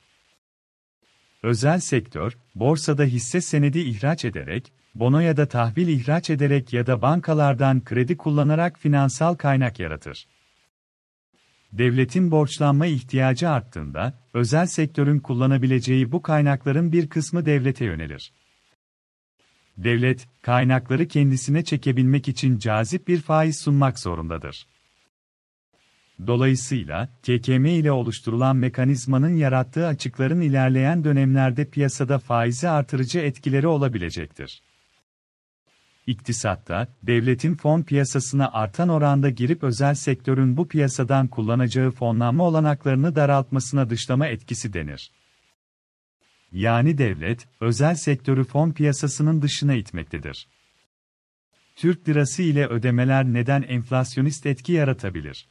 Özel 1.43 1.79
sektör, 1.79 2.37
borsada 2.55 3.03
hisse 3.03 3.41
senedi 3.41 3.79
ihraç 3.79 4.25
ederek, 4.25 4.73
bono 4.95 5.19
ya 5.19 5.37
da 5.37 5.47
tahvil 5.47 5.87
ihraç 5.87 6.29
ederek 6.29 6.73
ya 6.73 6.87
da 6.87 7.01
bankalardan 7.01 7.83
kredi 7.83 8.17
kullanarak 8.17 8.79
finansal 8.79 9.35
kaynak 9.35 9.79
yaratır. 9.79 10.27
Devletin 11.71 12.31
borçlanma 12.31 12.85
ihtiyacı 12.85 13.49
arttığında, 13.49 14.13
özel 14.33 14.65
sektörün 14.65 15.19
kullanabileceği 15.19 16.11
bu 16.11 16.21
kaynakların 16.21 16.91
bir 16.91 17.09
kısmı 17.09 17.45
devlete 17.45 17.85
yönelir. 17.85 18.33
Devlet, 19.77 20.27
kaynakları 20.41 21.07
kendisine 21.07 21.63
çekebilmek 21.63 22.27
için 22.27 22.57
cazip 22.57 23.07
bir 23.07 23.21
faiz 23.21 23.59
sunmak 23.59 23.99
zorundadır. 23.99 24.67
Dolayısıyla, 26.27 27.09
KKM 27.23 27.65
ile 27.65 27.91
oluşturulan 27.91 28.55
mekanizmanın 28.55 29.35
yarattığı 29.35 29.87
açıkların 29.87 30.41
ilerleyen 30.41 31.03
dönemlerde 31.03 31.69
piyasada 31.69 32.19
faizi 32.19 32.69
artırıcı 32.69 33.19
etkileri 33.19 33.67
olabilecektir. 33.67 34.61
İktisatta, 36.07 36.87
devletin 37.03 37.55
fon 37.55 37.81
piyasasına 37.81 38.51
artan 38.51 38.89
oranda 38.89 39.29
girip 39.29 39.63
özel 39.63 39.95
sektörün 39.95 40.57
bu 40.57 40.67
piyasadan 40.67 41.27
kullanacağı 41.27 41.91
fonlanma 41.91 42.43
olanaklarını 42.43 43.15
daraltmasına 43.15 43.89
dışlama 43.89 44.27
etkisi 44.27 44.73
denir. 44.73 45.11
Yani 46.51 46.97
devlet, 46.97 47.47
özel 47.61 47.95
sektörü 47.95 48.43
fon 48.43 48.71
piyasasının 48.71 49.41
dışına 49.41 49.73
itmektedir. 49.73 50.47
Türk 51.75 52.09
lirası 52.09 52.43
ile 52.43 52.67
ödemeler 52.67 53.25
neden 53.25 53.61
enflasyonist 53.61 54.45
etki 54.45 54.71
yaratabilir? 54.71 55.47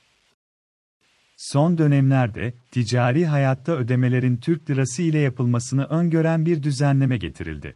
Son 1.37 1.79
dönemlerde, 1.79 2.55
ticari 2.70 3.27
hayatta 3.27 3.72
ödemelerin 3.72 4.37
Türk 4.37 4.70
lirası 4.70 5.03
ile 5.03 5.18
yapılmasını 5.18 5.85
öngören 5.85 6.46
bir 6.46 6.62
düzenleme 6.62 7.16
getirildi. 7.16 7.75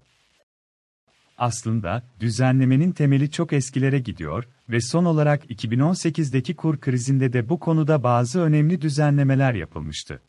Aslında, 1.39 2.03
düzenlemenin 2.21 2.93
temeli 2.93 3.31
çok 3.31 3.53
eskilere 3.53 3.99
gidiyor 3.99 4.45
ve 4.69 4.81
son 4.81 5.05
olarak 5.05 5.51
2018'deki 5.51 6.57
kur 6.57 6.81
krizinde 6.81 7.33
de 7.33 7.49
bu 7.49 7.61
konuda 7.61 8.03
bazı 8.03 8.41
önemli 8.41 8.81
düzenlemeler 8.81 9.55
yapılmıştı. 9.55 10.23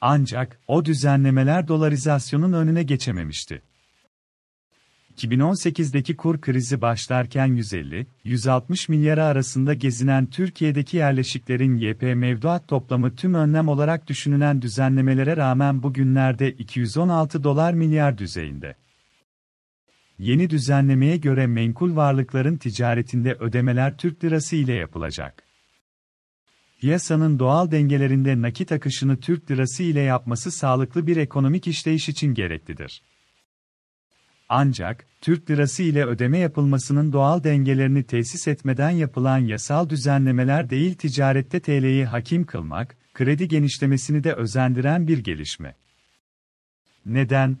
Ancak, 0.00 0.60
o 0.68 0.84
düzenlemeler 0.84 1.68
dolarizasyonun 1.68 2.52
önüne 2.52 2.82
geçememişti. 2.82 3.62
2018'deki 5.18 6.16
kur 6.16 6.40
krizi 6.40 6.80
başlarken 6.80 7.48
150-160 7.48 8.90
milyar 8.90 9.18
arasında 9.18 9.74
gezinen 9.74 10.26
Türkiye'deki 10.26 10.96
yerleşiklerin 10.96 11.76
YP 11.76 12.02
mevduat 12.02 12.68
toplamı 12.68 13.16
tüm 13.16 13.34
önlem 13.34 13.68
olarak 13.68 14.08
düşünülen 14.08 14.62
düzenlemelere 14.62 15.36
rağmen 15.36 15.82
bugünlerde 15.82 16.52
216 16.52 17.44
dolar 17.44 17.74
milyar 17.74 18.18
düzeyinde. 18.18 18.76
Yeni 20.18 20.50
düzenlemeye 20.50 21.16
göre 21.16 21.46
menkul 21.46 21.96
varlıkların 21.96 22.56
ticaretinde 22.56 23.34
ödemeler 23.34 23.96
Türk 23.96 24.24
lirası 24.24 24.56
ile 24.56 24.72
yapılacak. 24.72 25.42
Piyasanın 26.80 27.38
doğal 27.38 27.70
dengelerinde 27.70 28.42
nakit 28.42 28.72
akışını 28.72 29.20
Türk 29.20 29.50
lirası 29.50 29.82
ile 29.82 30.00
yapması 30.00 30.50
sağlıklı 30.50 31.06
bir 31.06 31.16
ekonomik 31.16 31.66
işleyiş 31.66 32.08
için 32.08 32.34
gereklidir. 32.34 33.02
Ancak, 34.48 35.06
Türk 35.20 35.50
lirası 35.50 35.82
ile 35.82 36.04
ödeme 36.04 36.38
yapılmasının 36.38 37.12
doğal 37.12 37.44
dengelerini 37.44 38.02
tesis 38.02 38.48
etmeden 38.48 38.90
yapılan 38.90 39.38
yasal 39.38 39.88
düzenlemeler 39.88 40.70
değil 40.70 40.94
ticarette 40.94 41.60
TL'yi 41.60 42.04
hakim 42.04 42.46
kılmak, 42.46 42.96
kredi 43.14 43.48
genişlemesini 43.48 44.24
de 44.24 44.32
özendiren 44.32 45.08
bir 45.08 45.18
gelişme. 45.18 45.74
Neden? 47.06 47.58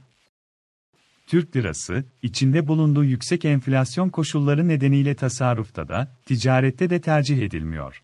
Türk 1.26 1.56
lirası, 1.56 2.04
içinde 2.22 2.68
bulunduğu 2.68 3.04
yüksek 3.04 3.44
enflasyon 3.44 4.08
koşulları 4.08 4.68
nedeniyle 4.68 5.14
tasarrufta 5.14 5.88
da, 5.88 6.16
ticarette 6.26 6.90
de 6.90 7.00
tercih 7.00 7.38
edilmiyor. 7.38 8.02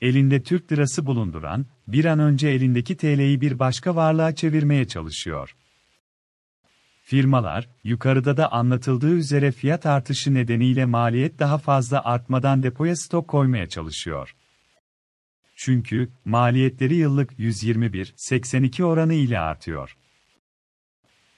Elinde 0.00 0.42
Türk 0.42 0.72
lirası 0.72 1.06
bulunduran, 1.06 1.66
bir 1.88 2.04
an 2.04 2.18
önce 2.18 2.48
elindeki 2.48 2.96
TL'yi 2.96 3.40
bir 3.40 3.58
başka 3.58 3.96
varlığa 3.96 4.34
çevirmeye 4.34 4.88
çalışıyor. 4.88 5.56
Firmalar, 7.08 7.68
yukarıda 7.84 8.36
da 8.36 8.52
anlatıldığı 8.52 9.14
üzere 9.14 9.52
fiyat 9.52 9.86
artışı 9.86 10.34
nedeniyle 10.34 10.84
maliyet 10.84 11.38
daha 11.38 11.58
fazla 11.58 12.04
artmadan 12.04 12.62
depoya 12.62 12.96
stok 12.96 13.28
koymaya 13.28 13.68
çalışıyor. 13.68 14.36
Çünkü 15.56 16.08
maliyetleri 16.24 16.94
yıllık 16.94 17.32
121-82 17.32 18.82
oranı 18.82 19.14
ile 19.14 19.38
artıyor. 19.38 19.96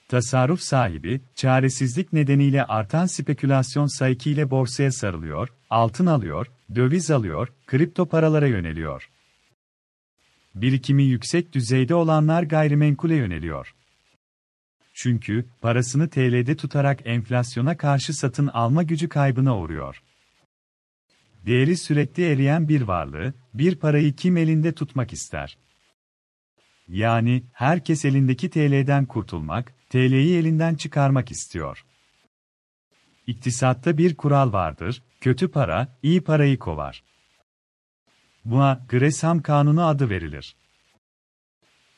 Tasarruf 0.07 0.61
sahibi, 0.61 1.21
çaresizlik 1.35 2.13
nedeniyle 2.13 2.63
artan 2.63 3.05
spekülasyon 3.05 3.97
saykiyle 3.97 4.51
borsaya 4.51 4.91
sarılıyor, 4.91 5.49
altın 5.69 6.05
alıyor, 6.05 6.47
döviz 6.75 7.11
alıyor, 7.11 7.47
kripto 7.67 8.05
paralara 8.05 8.47
yöneliyor. 8.47 9.09
Birikimi 10.55 11.03
yüksek 11.03 11.53
düzeyde 11.53 11.95
olanlar 11.95 12.43
gayrimenkule 12.43 13.15
yöneliyor. 13.15 13.75
Çünkü 15.01 15.45
parasını 15.61 16.09
TL'de 16.09 16.55
tutarak 16.55 16.99
enflasyona 17.05 17.77
karşı 17.77 18.13
satın 18.13 18.47
alma 18.47 18.83
gücü 18.83 19.09
kaybına 19.09 19.57
uğruyor. 19.57 20.03
Değeri 21.45 21.77
sürekli 21.77 22.31
eriyen 22.31 22.69
bir 22.69 22.81
varlığı, 22.81 23.33
bir 23.53 23.75
parayı 23.75 24.15
kim 24.15 24.37
elinde 24.37 24.71
tutmak 24.73 25.13
ister? 25.13 25.57
Yani 26.87 27.43
herkes 27.53 28.05
elindeki 28.05 28.49
TL'den 28.49 29.05
kurtulmak, 29.05 29.73
TL'yi 29.89 30.37
elinden 30.37 30.75
çıkarmak 30.75 31.31
istiyor. 31.31 31.85
İktisatta 33.27 33.97
bir 33.97 34.15
kural 34.15 34.53
vardır, 34.53 35.03
kötü 35.21 35.51
para, 35.51 35.97
iyi 36.03 36.21
parayı 36.21 36.59
kovar. 36.59 37.03
Buna 38.45 38.85
Gresham 38.89 39.41
Kanunu 39.41 39.85
adı 39.85 40.09
verilir. 40.09 40.55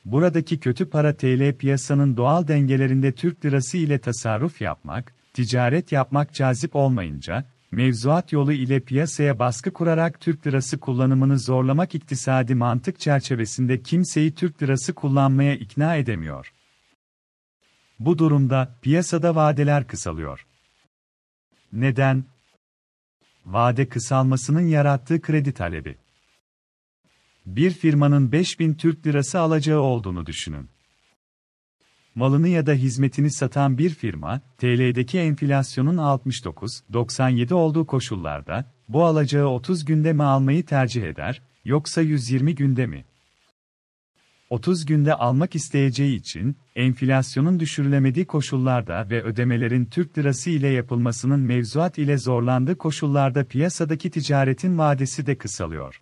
Buradaki 0.05 0.59
kötü 0.59 0.89
para 0.89 1.17
TL 1.17 1.57
piyasanın 1.57 2.17
doğal 2.17 2.47
dengelerinde 2.47 3.11
Türk 3.11 3.45
lirası 3.45 3.77
ile 3.77 3.99
tasarruf 3.99 4.61
yapmak, 4.61 5.13
ticaret 5.33 5.91
yapmak 5.91 6.33
cazip 6.33 6.75
olmayınca, 6.75 7.45
mevzuat 7.71 8.31
yolu 8.31 8.53
ile 8.53 8.79
piyasaya 8.79 9.39
baskı 9.39 9.73
kurarak 9.73 10.19
Türk 10.19 10.47
lirası 10.47 10.79
kullanımını 10.79 11.39
zorlamak 11.39 11.95
iktisadi 11.95 12.55
mantık 12.55 12.99
çerçevesinde 12.99 13.81
kimseyi 13.81 14.35
Türk 14.35 14.63
lirası 14.63 14.93
kullanmaya 14.93 15.55
ikna 15.55 15.95
edemiyor. 15.95 16.53
Bu 17.99 18.17
durumda 18.17 18.75
piyasada 18.81 19.35
vadeler 19.35 19.87
kısalıyor. 19.87 20.45
Neden? 21.73 22.23
Vade 23.45 23.89
kısalmasının 23.89 24.67
yarattığı 24.67 25.21
kredi 25.21 25.53
talebi. 25.53 26.00
Bir 27.45 27.71
firmanın 27.71 28.31
5000 28.31 28.73
Türk 28.73 29.07
lirası 29.07 29.39
alacağı 29.39 29.79
olduğunu 29.79 30.25
düşünün. 30.25 30.69
Malını 32.15 32.47
ya 32.47 32.65
da 32.65 32.73
hizmetini 32.73 33.31
satan 33.31 33.77
bir 33.77 33.89
firma, 33.89 34.41
TL'deki 34.57 35.19
enflasyonun 35.19 35.97
69-97 35.97 37.53
olduğu 37.53 37.87
koşullarda, 37.87 38.71
bu 38.89 39.05
alacağı 39.05 39.47
30 39.47 39.85
günde 39.85 40.13
mi 40.13 40.23
almayı 40.23 40.65
tercih 40.65 41.03
eder, 41.03 41.41
yoksa 41.65 42.01
120 42.01 42.55
günde 42.55 42.85
mi? 42.85 43.05
30 44.49 44.85
günde 44.85 45.13
almak 45.13 45.55
isteyeceği 45.55 46.15
için, 46.15 46.57
enflasyonun 46.75 47.59
düşürülemediği 47.59 48.25
koşullarda 48.25 49.09
ve 49.09 49.23
ödemelerin 49.23 49.85
Türk 49.85 50.17
lirası 50.17 50.49
ile 50.49 50.67
yapılmasının 50.67 51.39
mevzuat 51.39 51.97
ile 51.97 52.17
zorlandığı 52.17 52.77
koşullarda 52.77 53.43
piyasadaki 53.43 54.09
ticaretin 54.09 54.77
vadesi 54.77 55.25
de 55.25 55.37
kısalıyor. 55.37 56.01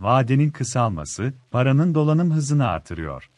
Vadenin 0.00 0.50
kısalması, 0.50 1.34
paranın 1.50 1.94
dolanım 1.94 2.30
hızını 2.30 2.68
artırıyor. 2.68 3.30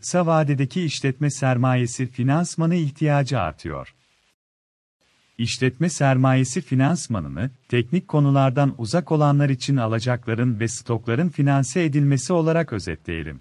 Kısa 0.00 0.26
vadedeki 0.26 0.82
işletme 0.82 1.30
sermayesi 1.30 2.06
finansmanı 2.06 2.74
ihtiyacı 2.74 3.40
artıyor. 3.40 3.94
İşletme 5.38 5.88
sermayesi 5.88 6.60
finansmanını, 6.60 7.50
teknik 7.68 8.08
konulardan 8.08 8.74
uzak 8.78 9.12
olanlar 9.12 9.48
için 9.48 9.76
alacakların 9.76 10.60
ve 10.60 10.68
stokların 10.68 11.28
finanse 11.28 11.84
edilmesi 11.84 12.32
olarak 12.32 12.72
özetleyelim. 12.72 13.40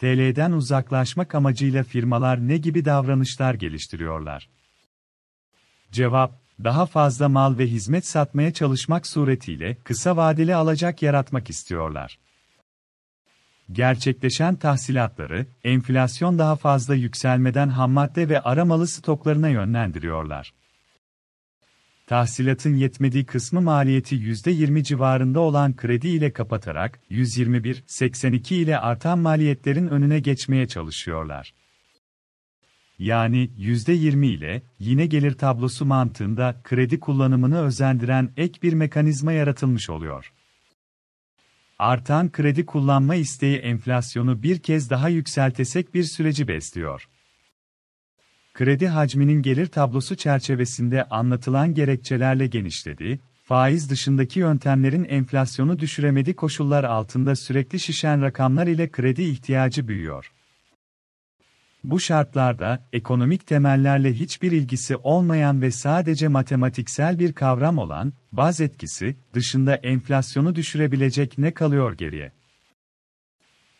TL'den 0.00 0.52
uzaklaşmak 0.52 1.34
amacıyla 1.34 1.84
firmalar 1.84 2.48
ne 2.48 2.56
gibi 2.56 2.84
davranışlar 2.84 3.54
geliştiriyorlar? 3.54 4.48
Cevap, 5.92 6.43
daha 6.64 6.86
fazla 6.86 7.28
mal 7.28 7.58
ve 7.58 7.66
hizmet 7.66 8.06
satmaya 8.06 8.52
çalışmak 8.52 9.06
suretiyle 9.06 9.76
kısa 9.84 10.16
vadeli 10.16 10.54
alacak 10.54 11.02
yaratmak 11.02 11.50
istiyorlar. 11.50 12.18
Gerçekleşen 13.72 14.56
tahsilatları, 14.56 15.46
enflasyon 15.64 16.38
daha 16.38 16.56
fazla 16.56 16.94
yükselmeden 16.94 17.68
hammadde 17.68 18.28
ve 18.28 18.40
aramalı 18.40 18.86
stoklarına 18.86 19.48
yönlendiriyorlar. 19.48 20.54
Tahsilatın 22.06 22.74
yetmediği 22.74 23.24
kısmı 23.24 23.60
maliyeti 23.60 24.16
%20 24.16 24.82
civarında 24.82 25.40
olan 25.40 25.76
kredi 25.76 26.08
ile 26.08 26.32
kapatarak 26.32 27.00
121.82 27.10 28.54
ile 28.54 28.78
artan 28.78 29.18
maliyetlerin 29.18 29.88
önüne 29.88 30.20
geçmeye 30.20 30.68
çalışıyorlar. 30.68 31.54
Yani 32.98 33.50
%20 33.58 34.26
ile 34.26 34.62
yine 34.78 35.06
gelir 35.06 35.32
tablosu 35.32 35.84
mantığında 35.84 36.60
kredi 36.64 37.00
kullanımını 37.00 37.60
özendiren 37.60 38.30
ek 38.36 38.62
bir 38.62 38.72
mekanizma 38.72 39.32
yaratılmış 39.32 39.90
oluyor. 39.90 40.32
Artan 41.78 42.32
kredi 42.32 42.66
kullanma 42.66 43.14
isteği 43.14 43.56
enflasyonu 43.56 44.42
bir 44.42 44.58
kez 44.58 44.90
daha 44.90 45.08
yükseltesek 45.08 45.94
bir 45.94 46.04
süreci 46.04 46.48
besliyor. 46.48 47.08
Kredi 48.54 48.88
hacminin 48.88 49.42
gelir 49.42 49.66
tablosu 49.66 50.16
çerçevesinde 50.16 51.04
anlatılan 51.04 51.74
gerekçelerle 51.74 52.46
genişledi, 52.46 53.20
faiz 53.44 53.90
dışındaki 53.90 54.38
yöntemlerin 54.40 55.04
enflasyonu 55.04 55.78
düşüremedi 55.78 56.36
koşullar 56.36 56.84
altında 56.84 57.36
sürekli 57.36 57.80
şişen 57.80 58.22
rakamlar 58.22 58.66
ile 58.66 58.90
kredi 58.90 59.22
ihtiyacı 59.22 59.88
büyüyor. 59.88 60.32
Bu 61.84 62.00
şartlarda, 62.00 62.88
ekonomik 62.92 63.46
temellerle 63.46 64.12
hiçbir 64.12 64.52
ilgisi 64.52 64.96
olmayan 64.96 65.62
ve 65.62 65.70
sadece 65.70 66.28
matematiksel 66.28 67.18
bir 67.18 67.32
kavram 67.32 67.78
olan, 67.78 68.12
baz 68.32 68.60
etkisi, 68.60 69.16
dışında 69.34 69.74
enflasyonu 69.74 70.54
düşürebilecek 70.54 71.38
ne 71.38 71.54
kalıyor 71.54 71.92
geriye? 71.92 72.32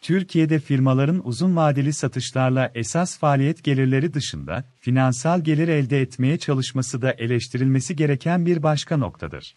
Türkiye'de 0.00 0.58
firmaların 0.58 1.26
uzun 1.28 1.56
vadeli 1.56 1.92
satışlarla 1.92 2.72
esas 2.74 3.18
faaliyet 3.18 3.64
gelirleri 3.64 4.14
dışında, 4.14 4.64
finansal 4.80 5.40
gelir 5.40 5.68
elde 5.68 6.00
etmeye 6.00 6.38
çalışması 6.38 7.02
da 7.02 7.12
eleştirilmesi 7.12 7.96
gereken 7.96 8.46
bir 8.46 8.62
başka 8.62 8.96
noktadır 8.96 9.54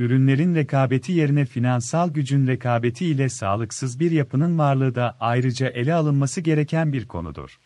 ürünlerin 0.00 0.54
rekabeti 0.54 1.12
yerine 1.12 1.44
finansal 1.44 2.10
gücün 2.10 2.46
rekabeti 2.46 3.06
ile 3.06 3.28
sağlıksız 3.28 4.00
bir 4.00 4.10
yapının 4.10 4.58
varlığı 4.58 4.94
da 4.94 5.16
ayrıca 5.20 5.68
ele 5.68 5.94
alınması 5.94 6.40
gereken 6.40 6.92
bir 6.92 7.08
konudur. 7.08 7.58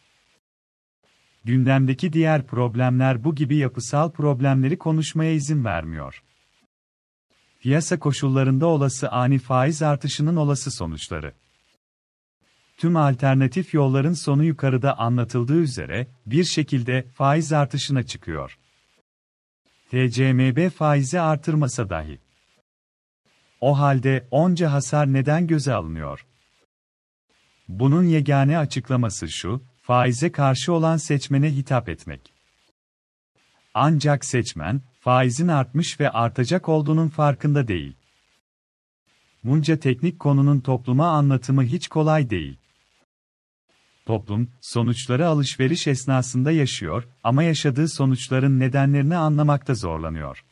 Gündemdeki 1.44 2.12
diğer 2.12 2.46
problemler 2.46 3.24
bu 3.24 3.34
gibi 3.34 3.56
yapısal 3.56 4.10
problemleri 4.10 4.78
konuşmaya 4.78 5.32
izin 5.32 5.64
vermiyor. 5.64 6.22
Piyasa 7.60 7.98
koşullarında 7.98 8.66
olası 8.66 9.10
ani 9.10 9.38
faiz 9.38 9.82
artışının 9.82 10.36
olası 10.36 10.70
sonuçları. 10.70 11.32
Tüm 12.76 12.96
alternatif 12.96 13.74
yolların 13.74 14.12
sonu 14.12 14.44
yukarıda 14.44 14.98
anlatıldığı 14.98 15.60
üzere 15.60 16.06
bir 16.26 16.44
şekilde 16.44 17.02
faiz 17.02 17.52
artışına 17.52 18.02
çıkıyor. 18.02 18.58
TCMB 19.90 20.70
faizi 20.70 21.20
artırmasa 21.20 21.90
dahi. 21.90 22.23
O 23.64 23.78
halde 23.78 24.28
onca 24.30 24.72
hasar 24.72 25.12
neden 25.12 25.46
göze 25.46 25.74
alınıyor? 25.74 26.26
Bunun 27.68 28.02
yegane 28.04 28.58
açıklaması 28.58 29.28
şu, 29.28 29.62
faize 29.82 30.32
karşı 30.32 30.72
olan 30.72 30.96
seçmene 30.96 31.56
hitap 31.56 31.88
etmek. 31.88 32.32
Ancak 33.74 34.24
seçmen, 34.24 34.80
faizin 35.00 35.48
artmış 35.48 36.00
ve 36.00 36.10
artacak 36.10 36.68
olduğunun 36.68 37.08
farkında 37.08 37.68
değil. 37.68 37.96
Bunca 39.44 39.76
teknik 39.76 40.20
konunun 40.20 40.60
topluma 40.60 41.08
anlatımı 41.08 41.62
hiç 41.62 41.88
kolay 41.88 42.30
değil. 42.30 42.56
Toplum, 44.06 44.50
sonuçları 44.60 45.28
alışveriş 45.28 45.86
esnasında 45.86 46.50
yaşıyor 46.50 47.08
ama 47.22 47.42
yaşadığı 47.42 47.88
sonuçların 47.88 48.60
nedenlerini 48.60 49.16
anlamakta 49.16 49.74
zorlanıyor. 49.74 50.44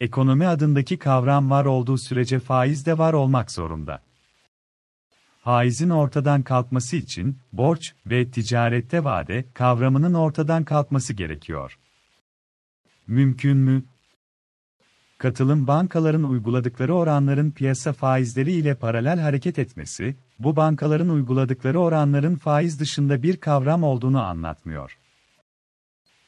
Ekonomi 0.00 0.46
adındaki 0.46 0.98
kavram 0.98 1.50
var 1.50 1.64
olduğu 1.64 1.98
sürece 1.98 2.38
faiz 2.40 2.86
de 2.86 2.98
var 2.98 3.12
olmak 3.12 3.50
zorunda. 3.50 4.02
Faizin 5.38 5.90
ortadan 5.90 6.42
kalkması 6.42 6.96
için 6.96 7.38
borç 7.52 7.94
ve 8.06 8.30
ticarette 8.30 9.04
vade 9.04 9.44
kavramının 9.54 10.14
ortadan 10.14 10.64
kalkması 10.64 11.12
gerekiyor. 11.12 11.78
Mümkün 13.06 13.56
mü? 13.56 13.84
Katılım 15.18 15.66
bankaların 15.66 16.24
uyguladıkları 16.24 16.94
oranların 16.94 17.50
piyasa 17.50 17.92
faizleri 17.92 18.52
ile 18.52 18.74
paralel 18.74 19.20
hareket 19.20 19.58
etmesi, 19.58 20.16
bu 20.38 20.56
bankaların 20.56 21.08
uyguladıkları 21.08 21.80
oranların 21.80 22.36
faiz 22.36 22.80
dışında 22.80 23.22
bir 23.22 23.36
kavram 23.36 23.82
olduğunu 23.82 24.22
anlatmıyor. 24.22 24.98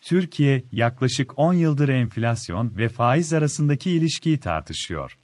Türkiye, 0.06 0.64
yaklaşık 0.72 1.38
10 1.38 1.52
yıldır 1.54 1.88
enflasyon 1.88 2.76
ve 2.76 2.88
faiz 2.88 3.32
arasındaki 3.32 3.90
ilişkiyi 3.90 4.40
tartışıyor. 4.40 5.18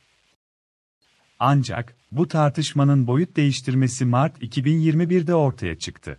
Ancak, 1.38 1.96
bu 2.12 2.28
tartışmanın 2.28 3.06
boyut 3.06 3.36
değiştirmesi 3.36 4.04
Mart 4.04 4.42
2021'de 4.42 5.34
ortaya 5.34 5.78
çıktı. 5.78 6.18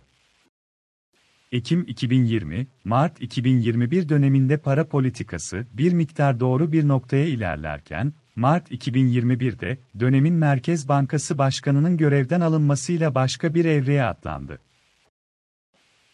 Ekim 1.52 1.84
2020, 1.88 2.66
Mart 2.84 3.22
2021 3.22 4.08
döneminde 4.08 4.56
para 4.56 4.88
politikası 4.88 5.66
bir 5.72 5.92
miktar 5.92 6.40
doğru 6.40 6.72
bir 6.72 6.88
noktaya 6.88 7.26
ilerlerken, 7.26 8.12
Mart 8.36 8.72
2021'de 8.72 9.78
dönemin 10.00 10.34
Merkez 10.34 10.88
Bankası 10.88 11.38
Başkanı'nın 11.38 11.96
görevden 11.96 12.40
alınmasıyla 12.40 13.14
başka 13.14 13.54
bir 13.54 13.64
evreye 13.64 14.04
atlandı. 14.04 14.58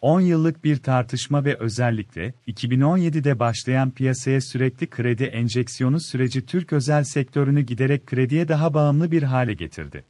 10 0.01 0.21
yıllık 0.21 0.65
bir 0.65 0.77
tartışma 0.77 1.45
ve 1.45 1.57
özellikle 1.59 2.35
2017'de 2.49 3.39
başlayan 3.39 3.91
piyasaya 3.91 4.41
sürekli 4.41 4.91
kredi 4.91 5.25
enjeksiyonu 5.25 6.01
süreci 6.01 6.47
Türk 6.47 6.73
özel 6.73 7.05
sektörünü 7.05 7.61
giderek 7.61 8.07
krediye 8.07 8.49
daha 8.49 8.75
bağımlı 8.75 9.11
bir 9.11 9.23
hale 9.23 9.55
getirdi. 9.55 10.05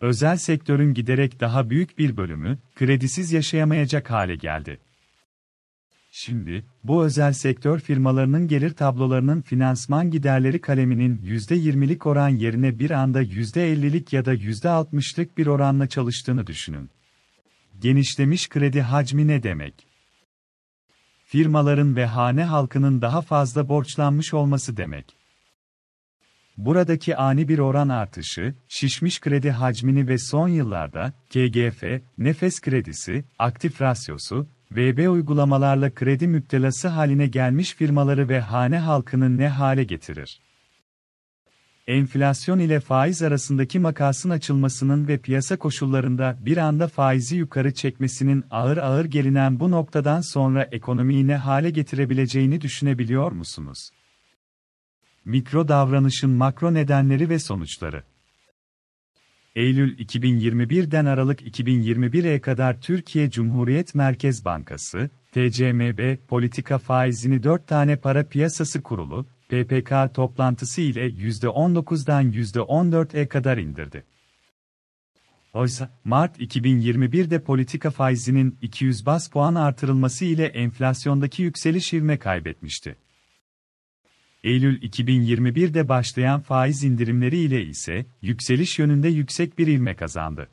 Özel 0.00 0.36
sektörün 0.36 0.94
giderek 0.94 1.40
daha 1.40 1.70
büyük 1.70 1.98
bir 1.98 2.16
bölümü 2.16 2.58
kredisiz 2.74 3.32
yaşayamayacak 3.32 4.10
hale 4.10 4.36
geldi. 4.36 4.78
Şimdi, 6.10 6.64
bu 6.84 7.04
özel 7.04 7.32
sektör 7.32 7.80
firmalarının 7.80 8.48
gelir 8.48 8.70
tablolarının 8.70 9.42
finansman 9.42 10.10
giderleri 10.10 10.60
kaleminin 10.60 11.18
%20'lik 11.18 12.06
oran 12.06 12.28
yerine 12.28 12.78
bir 12.78 12.90
anda 12.90 13.22
%50'lik 13.22 14.12
ya 14.12 14.24
da 14.24 14.34
%60'lık 14.34 15.38
bir 15.38 15.46
oranla 15.46 15.88
çalıştığını 15.88 16.46
düşünün. 16.46 16.90
Genişlemiş 17.80 18.48
kredi 18.48 18.80
hacmi 18.80 19.26
ne 19.26 19.42
demek? 19.42 19.86
Firmaların 21.24 21.96
ve 21.96 22.06
hane 22.06 22.44
halkının 22.44 23.02
daha 23.02 23.22
fazla 23.22 23.68
borçlanmış 23.68 24.34
olması 24.34 24.76
demek. 24.76 25.16
Buradaki 26.56 27.16
ani 27.16 27.48
bir 27.48 27.58
oran 27.58 27.88
artışı, 27.88 28.54
şişmiş 28.68 29.20
kredi 29.20 29.50
hacmini 29.50 30.08
ve 30.08 30.18
son 30.18 30.48
yıllarda 30.48 31.12
KGF, 31.30 31.82
nefes 32.18 32.60
kredisi, 32.60 33.24
aktif 33.38 33.82
rasyosu, 33.82 34.46
VB 34.72 35.10
uygulamalarla 35.10 35.94
kredi 35.94 36.26
müptelası 36.26 36.88
haline 36.88 37.26
gelmiş 37.26 37.74
firmaları 37.74 38.28
ve 38.28 38.40
hane 38.40 38.78
halkını 38.78 39.38
ne 39.38 39.48
hale 39.48 39.84
getirir? 39.84 40.40
Enflasyon 41.86 42.58
ile 42.58 42.80
faiz 42.80 43.22
arasındaki 43.22 43.78
makasın 43.78 44.30
açılmasının 44.30 45.08
ve 45.08 45.18
piyasa 45.18 45.56
koşullarında 45.56 46.38
bir 46.40 46.56
anda 46.56 46.88
faizi 46.88 47.36
yukarı 47.36 47.74
çekmesinin 47.74 48.44
ağır 48.50 48.76
ağır 48.76 49.04
gelinen 49.04 49.60
bu 49.60 49.70
noktadan 49.70 50.20
sonra 50.20 50.68
ekonomiyi 50.72 51.26
ne 51.26 51.36
hale 51.36 51.70
getirebileceğini 51.70 52.60
düşünebiliyor 52.60 53.32
musunuz? 53.32 53.90
Mikro 55.24 55.68
davranışın 55.68 56.30
makro 56.30 56.74
nedenleri 56.74 57.28
ve 57.28 57.38
sonuçları 57.38 58.02
Eylül 59.56 59.98
2021'den 59.98 61.04
Aralık 61.04 61.42
2021'e 61.42 62.40
kadar 62.40 62.80
Türkiye 62.80 63.30
Cumhuriyet 63.30 63.94
Merkez 63.94 64.44
Bankası, 64.44 65.10
TCMB, 65.36 66.16
politika 66.28 66.78
faizini 66.78 67.42
4 67.42 67.66
tane 67.66 67.96
para 67.96 68.28
piyasası 68.28 68.82
kurulu, 68.82 69.26
PPK 69.48 70.14
toplantısı 70.14 70.80
ile 70.80 71.06
%19'dan 71.08 72.32
%14'e 72.32 73.28
kadar 73.28 73.58
indirdi. 73.58 74.04
Oysa, 75.52 75.90
Mart 76.04 76.40
2021'de 76.40 77.42
politika 77.42 77.90
faizinin 77.90 78.58
200 78.62 79.06
bas 79.06 79.30
puan 79.30 79.54
artırılması 79.54 80.24
ile 80.24 80.46
enflasyondaki 80.46 81.42
yükseliş 81.42 81.92
ivme 81.92 82.18
kaybetmişti. 82.18 82.96
Eylül 84.44 84.82
2021'de 84.82 85.88
başlayan 85.88 86.40
faiz 86.40 86.84
indirimleri 86.84 87.38
ile 87.38 87.64
ise 87.64 88.06
yükseliş 88.22 88.78
yönünde 88.78 89.08
yüksek 89.08 89.58
bir 89.58 89.66
ivme 89.66 89.96
kazandı. 89.96 90.48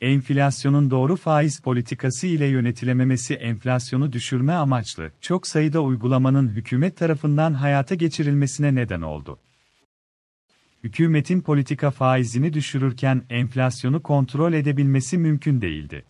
Enflasyonun 0.00 0.90
doğru 0.90 1.16
faiz 1.16 1.60
politikası 1.60 2.26
ile 2.26 2.46
yönetilememesi 2.46 3.34
enflasyonu 3.34 4.12
düşürme 4.12 4.52
amaçlı 4.52 5.12
çok 5.20 5.46
sayıda 5.46 5.80
uygulamanın 5.80 6.48
hükümet 6.48 6.96
tarafından 6.96 7.54
hayata 7.54 7.94
geçirilmesine 7.94 8.74
neden 8.74 9.00
oldu. 9.00 9.38
Hükümetin 10.84 11.40
politika 11.40 11.90
faizini 11.90 12.52
düşürürken 12.52 13.22
enflasyonu 13.30 14.02
kontrol 14.02 14.52
edebilmesi 14.52 15.18
mümkün 15.18 15.60
değildi. 15.60 16.04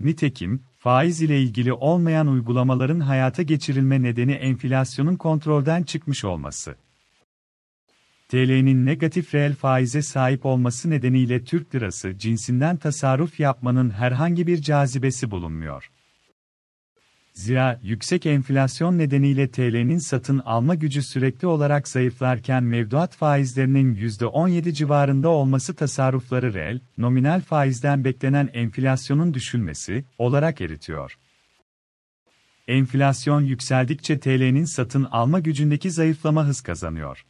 Nitekim, 0.00 0.62
faiz 0.78 1.22
ile 1.22 1.42
ilgili 1.42 1.72
olmayan 1.72 2.26
uygulamaların 2.26 3.00
hayata 3.00 3.42
geçirilme 3.42 4.02
nedeni 4.02 4.32
enflasyonun 4.32 5.16
kontrolden 5.16 5.82
çıkmış 5.82 6.24
olması. 6.24 6.76
TL'nin 8.28 8.86
negatif 8.86 9.34
reel 9.34 9.54
faize 9.54 10.02
sahip 10.02 10.46
olması 10.46 10.90
nedeniyle 10.90 11.44
Türk 11.44 11.74
lirası 11.74 12.18
cinsinden 12.18 12.76
tasarruf 12.76 13.40
yapmanın 13.40 13.90
herhangi 13.90 14.46
bir 14.46 14.62
cazibesi 14.62 15.30
bulunmuyor. 15.30 15.90
Zira 17.34 17.80
yüksek 17.82 18.26
enflasyon 18.26 18.98
nedeniyle 18.98 19.50
TL'nin 19.50 19.98
satın 19.98 20.38
alma 20.38 20.74
gücü 20.74 21.02
sürekli 21.02 21.46
olarak 21.46 21.88
zayıflarken 21.88 22.64
mevduat 22.64 23.16
faizlerinin 23.16 23.94
%17 23.94 24.72
civarında 24.72 25.28
olması 25.28 25.74
tasarrufları 25.74 26.54
reel, 26.54 26.80
nominal 26.98 27.40
faizden 27.40 28.04
beklenen 28.04 28.50
enflasyonun 28.52 29.34
düşülmesi 29.34 30.04
olarak 30.18 30.60
eritiyor. 30.60 31.18
Enflasyon 32.68 33.40
yükseldikçe 33.40 34.20
TL'nin 34.20 34.64
satın 34.64 35.04
alma 35.04 35.40
gücündeki 35.40 35.90
zayıflama 35.90 36.46
hız 36.46 36.60
kazanıyor 36.60 37.24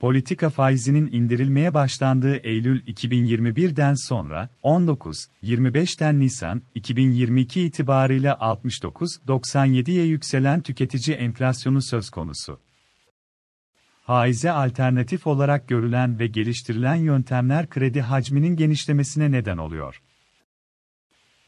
politika 0.00 0.50
faizinin 0.50 1.12
indirilmeye 1.12 1.74
başlandığı 1.74 2.36
Eylül 2.36 2.86
2021'den 2.86 3.94
sonra 3.94 4.48
19-25'ten 4.62 6.20
Nisan 6.20 6.62
2022 6.74 7.62
itibarıyla 7.62 8.32
69-97'ye 8.34 10.04
yükselen 10.04 10.60
tüketici 10.60 11.16
enflasyonu 11.16 11.82
söz 11.82 12.10
konusu. 12.10 12.60
Faize 14.06 14.50
alternatif 14.50 15.26
olarak 15.26 15.68
görülen 15.68 16.18
ve 16.18 16.26
geliştirilen 16.26 16.94
yöntemler 16.94 17.68
kredi 17.68 18.00
hacminin 18.00 18.56
genişlemesine 18.56 19.32
neden 19.32 19.56
oluyor. 19.56 20.02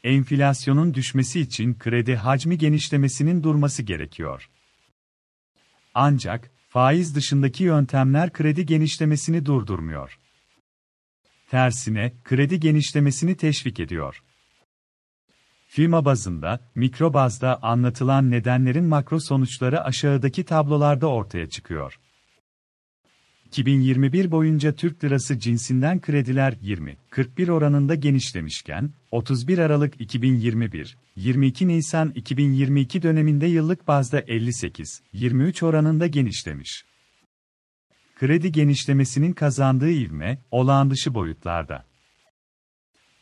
Enflasyonun 0.03 0.93
düşmesi 0.93 1.39
için 1.39 1.77
kredi 1.79 2.15
hacmi 2.15 2.57
genişlemesinin 2.57 3.43
durması 3.43 3.83
gerekiyor. 3.83 4.49
Ancak 5.93 6.51
faiz 6.77 7.15
dışındaki 7.15 7.63
yöntemler 7.63 8.33
kredi 8.33 8.65
genişlemesini 8.65 9.45
durdurmuyor. 9.45 10.19
Tersine, 11.49 12.13
kredi 12.23 12.59
genişlemesini 12.59 13.37
teşvik 13.37 13.79
ediyor. 13.79 14.23
Firma 15.67 16.05
bazında, 16.05 16.59
mikro 16.75 17.13
bazda 17.13 17.63
anlatılan 17.63 18.31
nedenlerin 18.31 18.83
makro 18.83 19.19
sonuçları 19.19 19.83
aşağıdaki 19.83 20.43
tablolarda 20.43 21.07
ortaya 21.07 21.49
çıkıyor. 21.49 21.99
2021 23.47 24.31
boyunca 24.31 24.75
Türk 24.75 25.03
lirası 25.03 25.39
cinsinden 25.39 26.01
krediler 26.01 26.53
20-41 26.53 27.51
oranında 27.51 27.95
genişlemişken, 27.95 28.91
31 29.11 29.57
Aralık 29.57 30.01
2021, 30.01 30.97
22 31.15 31.67
Nisan 31.67 32.11
2022 32.15 33.01
döneminde 33.01 33.45
yıllık 33.45 33.87
bazda 33.87 34.19
58-23 34.19 35.65
oranında 35.65 36.07
genişlemiş. 36.07 36.85
Kredi 38.19 38.51
genişlemesinin 38.51 39.33
kazandığı 39.33 39.91
ivme, 39.91 40.41
olağan 40.51 40.91
dışı 40.91 41.13
boyutlarda. 41.13 41.85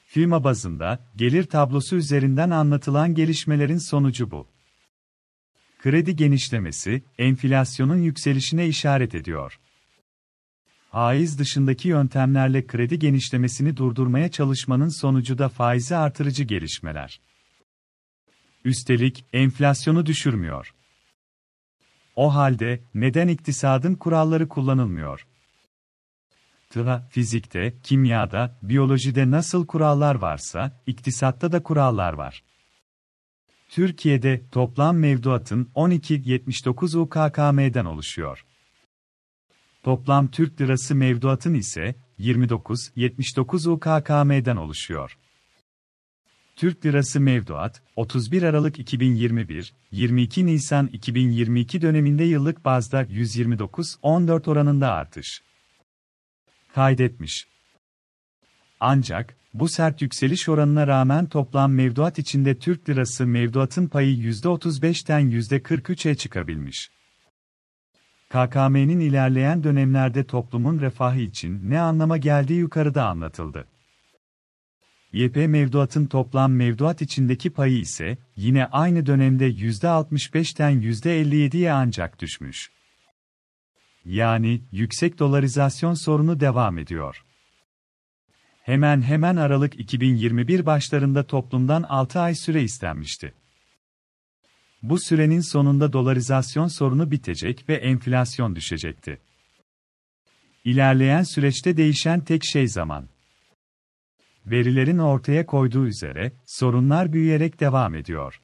Firma 0.06 0.44
bazında, 0.44 1.08
gelir 1.16 1.44
tablosu 1.44 1.96
üzerinden 1.96 2.50
anlatılan 2.50 3.16
gelişmelerin 3.16 3.90
sonucu 3.90 4.32
bu. 4.32 4.48
Kredi 5.80 6.16
genişlemesi, 6.16 7.04
enflasyonun 7.18 8.02
yükselişine 8.02 8.68
işaret 8.68 9.16
ediyor 9.16 9.60
faiz 10.96 11.40
dışındaki 11.40 11.88
yöntemlerle 11.88 12.68
kredi 12.68 13.00
genişlemesini 13.00 13.78
durdurmaya 13.78 14.32
çalışmanın 14.32 15.02
sonucu 15.02 15.38
da 15.38 15.50
faizi 15.50 15.96
artırıcı 15.96 16.44
gelişmeler. 16.44 17.22
Üstelik 18.66 19.26
enflasyonu 19.34 20.06
düşürmüyor. 20.06 20.76
O 22.16 22.36
halde 22.36 22.84
neden 22.94 23.28
iktisadın 23.28 23.96
kuralları 23.96 24.48
kullanılmıyor? 24.48 25.28
Tıra, 26.70 27.08
fizikte, 27.12 27.74
kimyada, 27.84 28.60
biyolojide 28.62 29.32
nasıl 29.32 29.68
kurallar 29.68 30.16
varsa, 30.16 30.84
iktisatta 30.88 31.52
da 31.52 31.64
kurallar 31.64 32.14
var. 32.14 32.44
Türkiye'de 33.70 34.42
toplam 34.52 34.98
mevduatın 34.98 35.72
12.79 35.76 36.98
UKKM'den 36.98 37.86
oluşuyor. 37.86 38.46
Toplam 39.86 40.28
Türk 40.28 40.62
lirası 40.62 40.96
mevduatın 40.96 41.54
ise 41.54 41.96
29.79 42.20 43.70
UKKM'den 43.70 44.56
oluşuyor. 44.56 45.18
Türk 46.56 46.86
lirası 46.86 47.20
mevduat 47.20 47.82
31 47.96 48.44
Aralık 48.44 48.80
2021 48.80 49.74
22 49.92 50.46
Nisan 50.46 50.88
2022 50.88 51.82
döneminde 51.82 52.24
yıllık 52.24 52.66
bazda 52.66 53.04
129.14 53.04 54.50
oranında 54.50 54.92
artış 54.92 55.42
kaydetmiş. 56.76 57.48
Ancak 58.80 59.38
bu 59.54 59.70
sert 59.70 60.02
yükseliş 60.02 60.50
oranına 60.50 60.88
rağmen 60.88 61.30
toplam 61.30 61.74
mevduat 61.74 62.20
içinde 62.20 62.60
Türk 62.60 62.90
lirası 62.90 63.28
mevduatın 63.28 63.88
payı 63.88 64.16
%35'ten 64.16 65.22
%43'e 65.22 66.16
çıkabilmiş. 66.16 66.95
KKM'nin 68.36 69.00
ilerleyen 69.00 69.64
dönemlerde 69.64 70.24
toplumun 70.24 70.80
refahı 70.80 71.20
için 71.20 71.70
ne 71.70 71.80
anlama 71.80 72.18
geldiği 72.18 72.60
yukarıda 72.60 73.08
anlatıldı. 73.08 73.68
YP 75.14 75.36
mevduatın 75.36 76.06
toplam 76.06 76.54
mevduat 76.54 77.02
içindeki 77.02 77.50
payı 77.50 77.78
ise 77.78 78.18
yine 78.36 78.66
aynı 78.66 79.06
dönemde 79.06 79.50
%65'ten 79.50 80.82
%57'ye 80.82 81.72
ancak 81.72 82.22
düşmüş. 82.22 82.72
Yani 84.06 84.62
yüksek 84.72 85.20
dolarizasyon 85.20 85.94
sorunu 85.94 86.40
devam 86.40 86.78
ediyor. 86.78 87.26
Hemen 88.64 89.02
hemen 89.02 89.36
Aralık 89.36 89.80
2021 89.80 90.66
başlarında 90.66 91.28
toplumdan 91.28 91.84
6 91.84 92.20
ay 92.20 92.36
süre 92.36 92.64
istenmişti. 92.64 93.34
Bu 94.90 95.00
sürenin 95.00 95.40
sonunda 95.40 95.94
dolarizasyon 95.94 96.68
sorunu 96.68 97.12
bitecek 97.12 97.70
ve 97.70 97.76
enflasyon 97.76 98.56
düşecekti. 98.56 99.22
İlerleyen 100.64 101.24
süreçte 101.24 101.78
değişen 101.78 102.20
tek 102.20 102.42
şey 102.46 102.68
zaman. 102.68 103.06
Verilerin 104.46 104.98
ortaya 104.98 105.46
koyduğu 105.46 105.88
üzere 105.88 106.32
sorunlar 106.46 107.14
büyüyerek 107.14 107.60
devam 107.60 107.96
ediyor. 107.96 108.42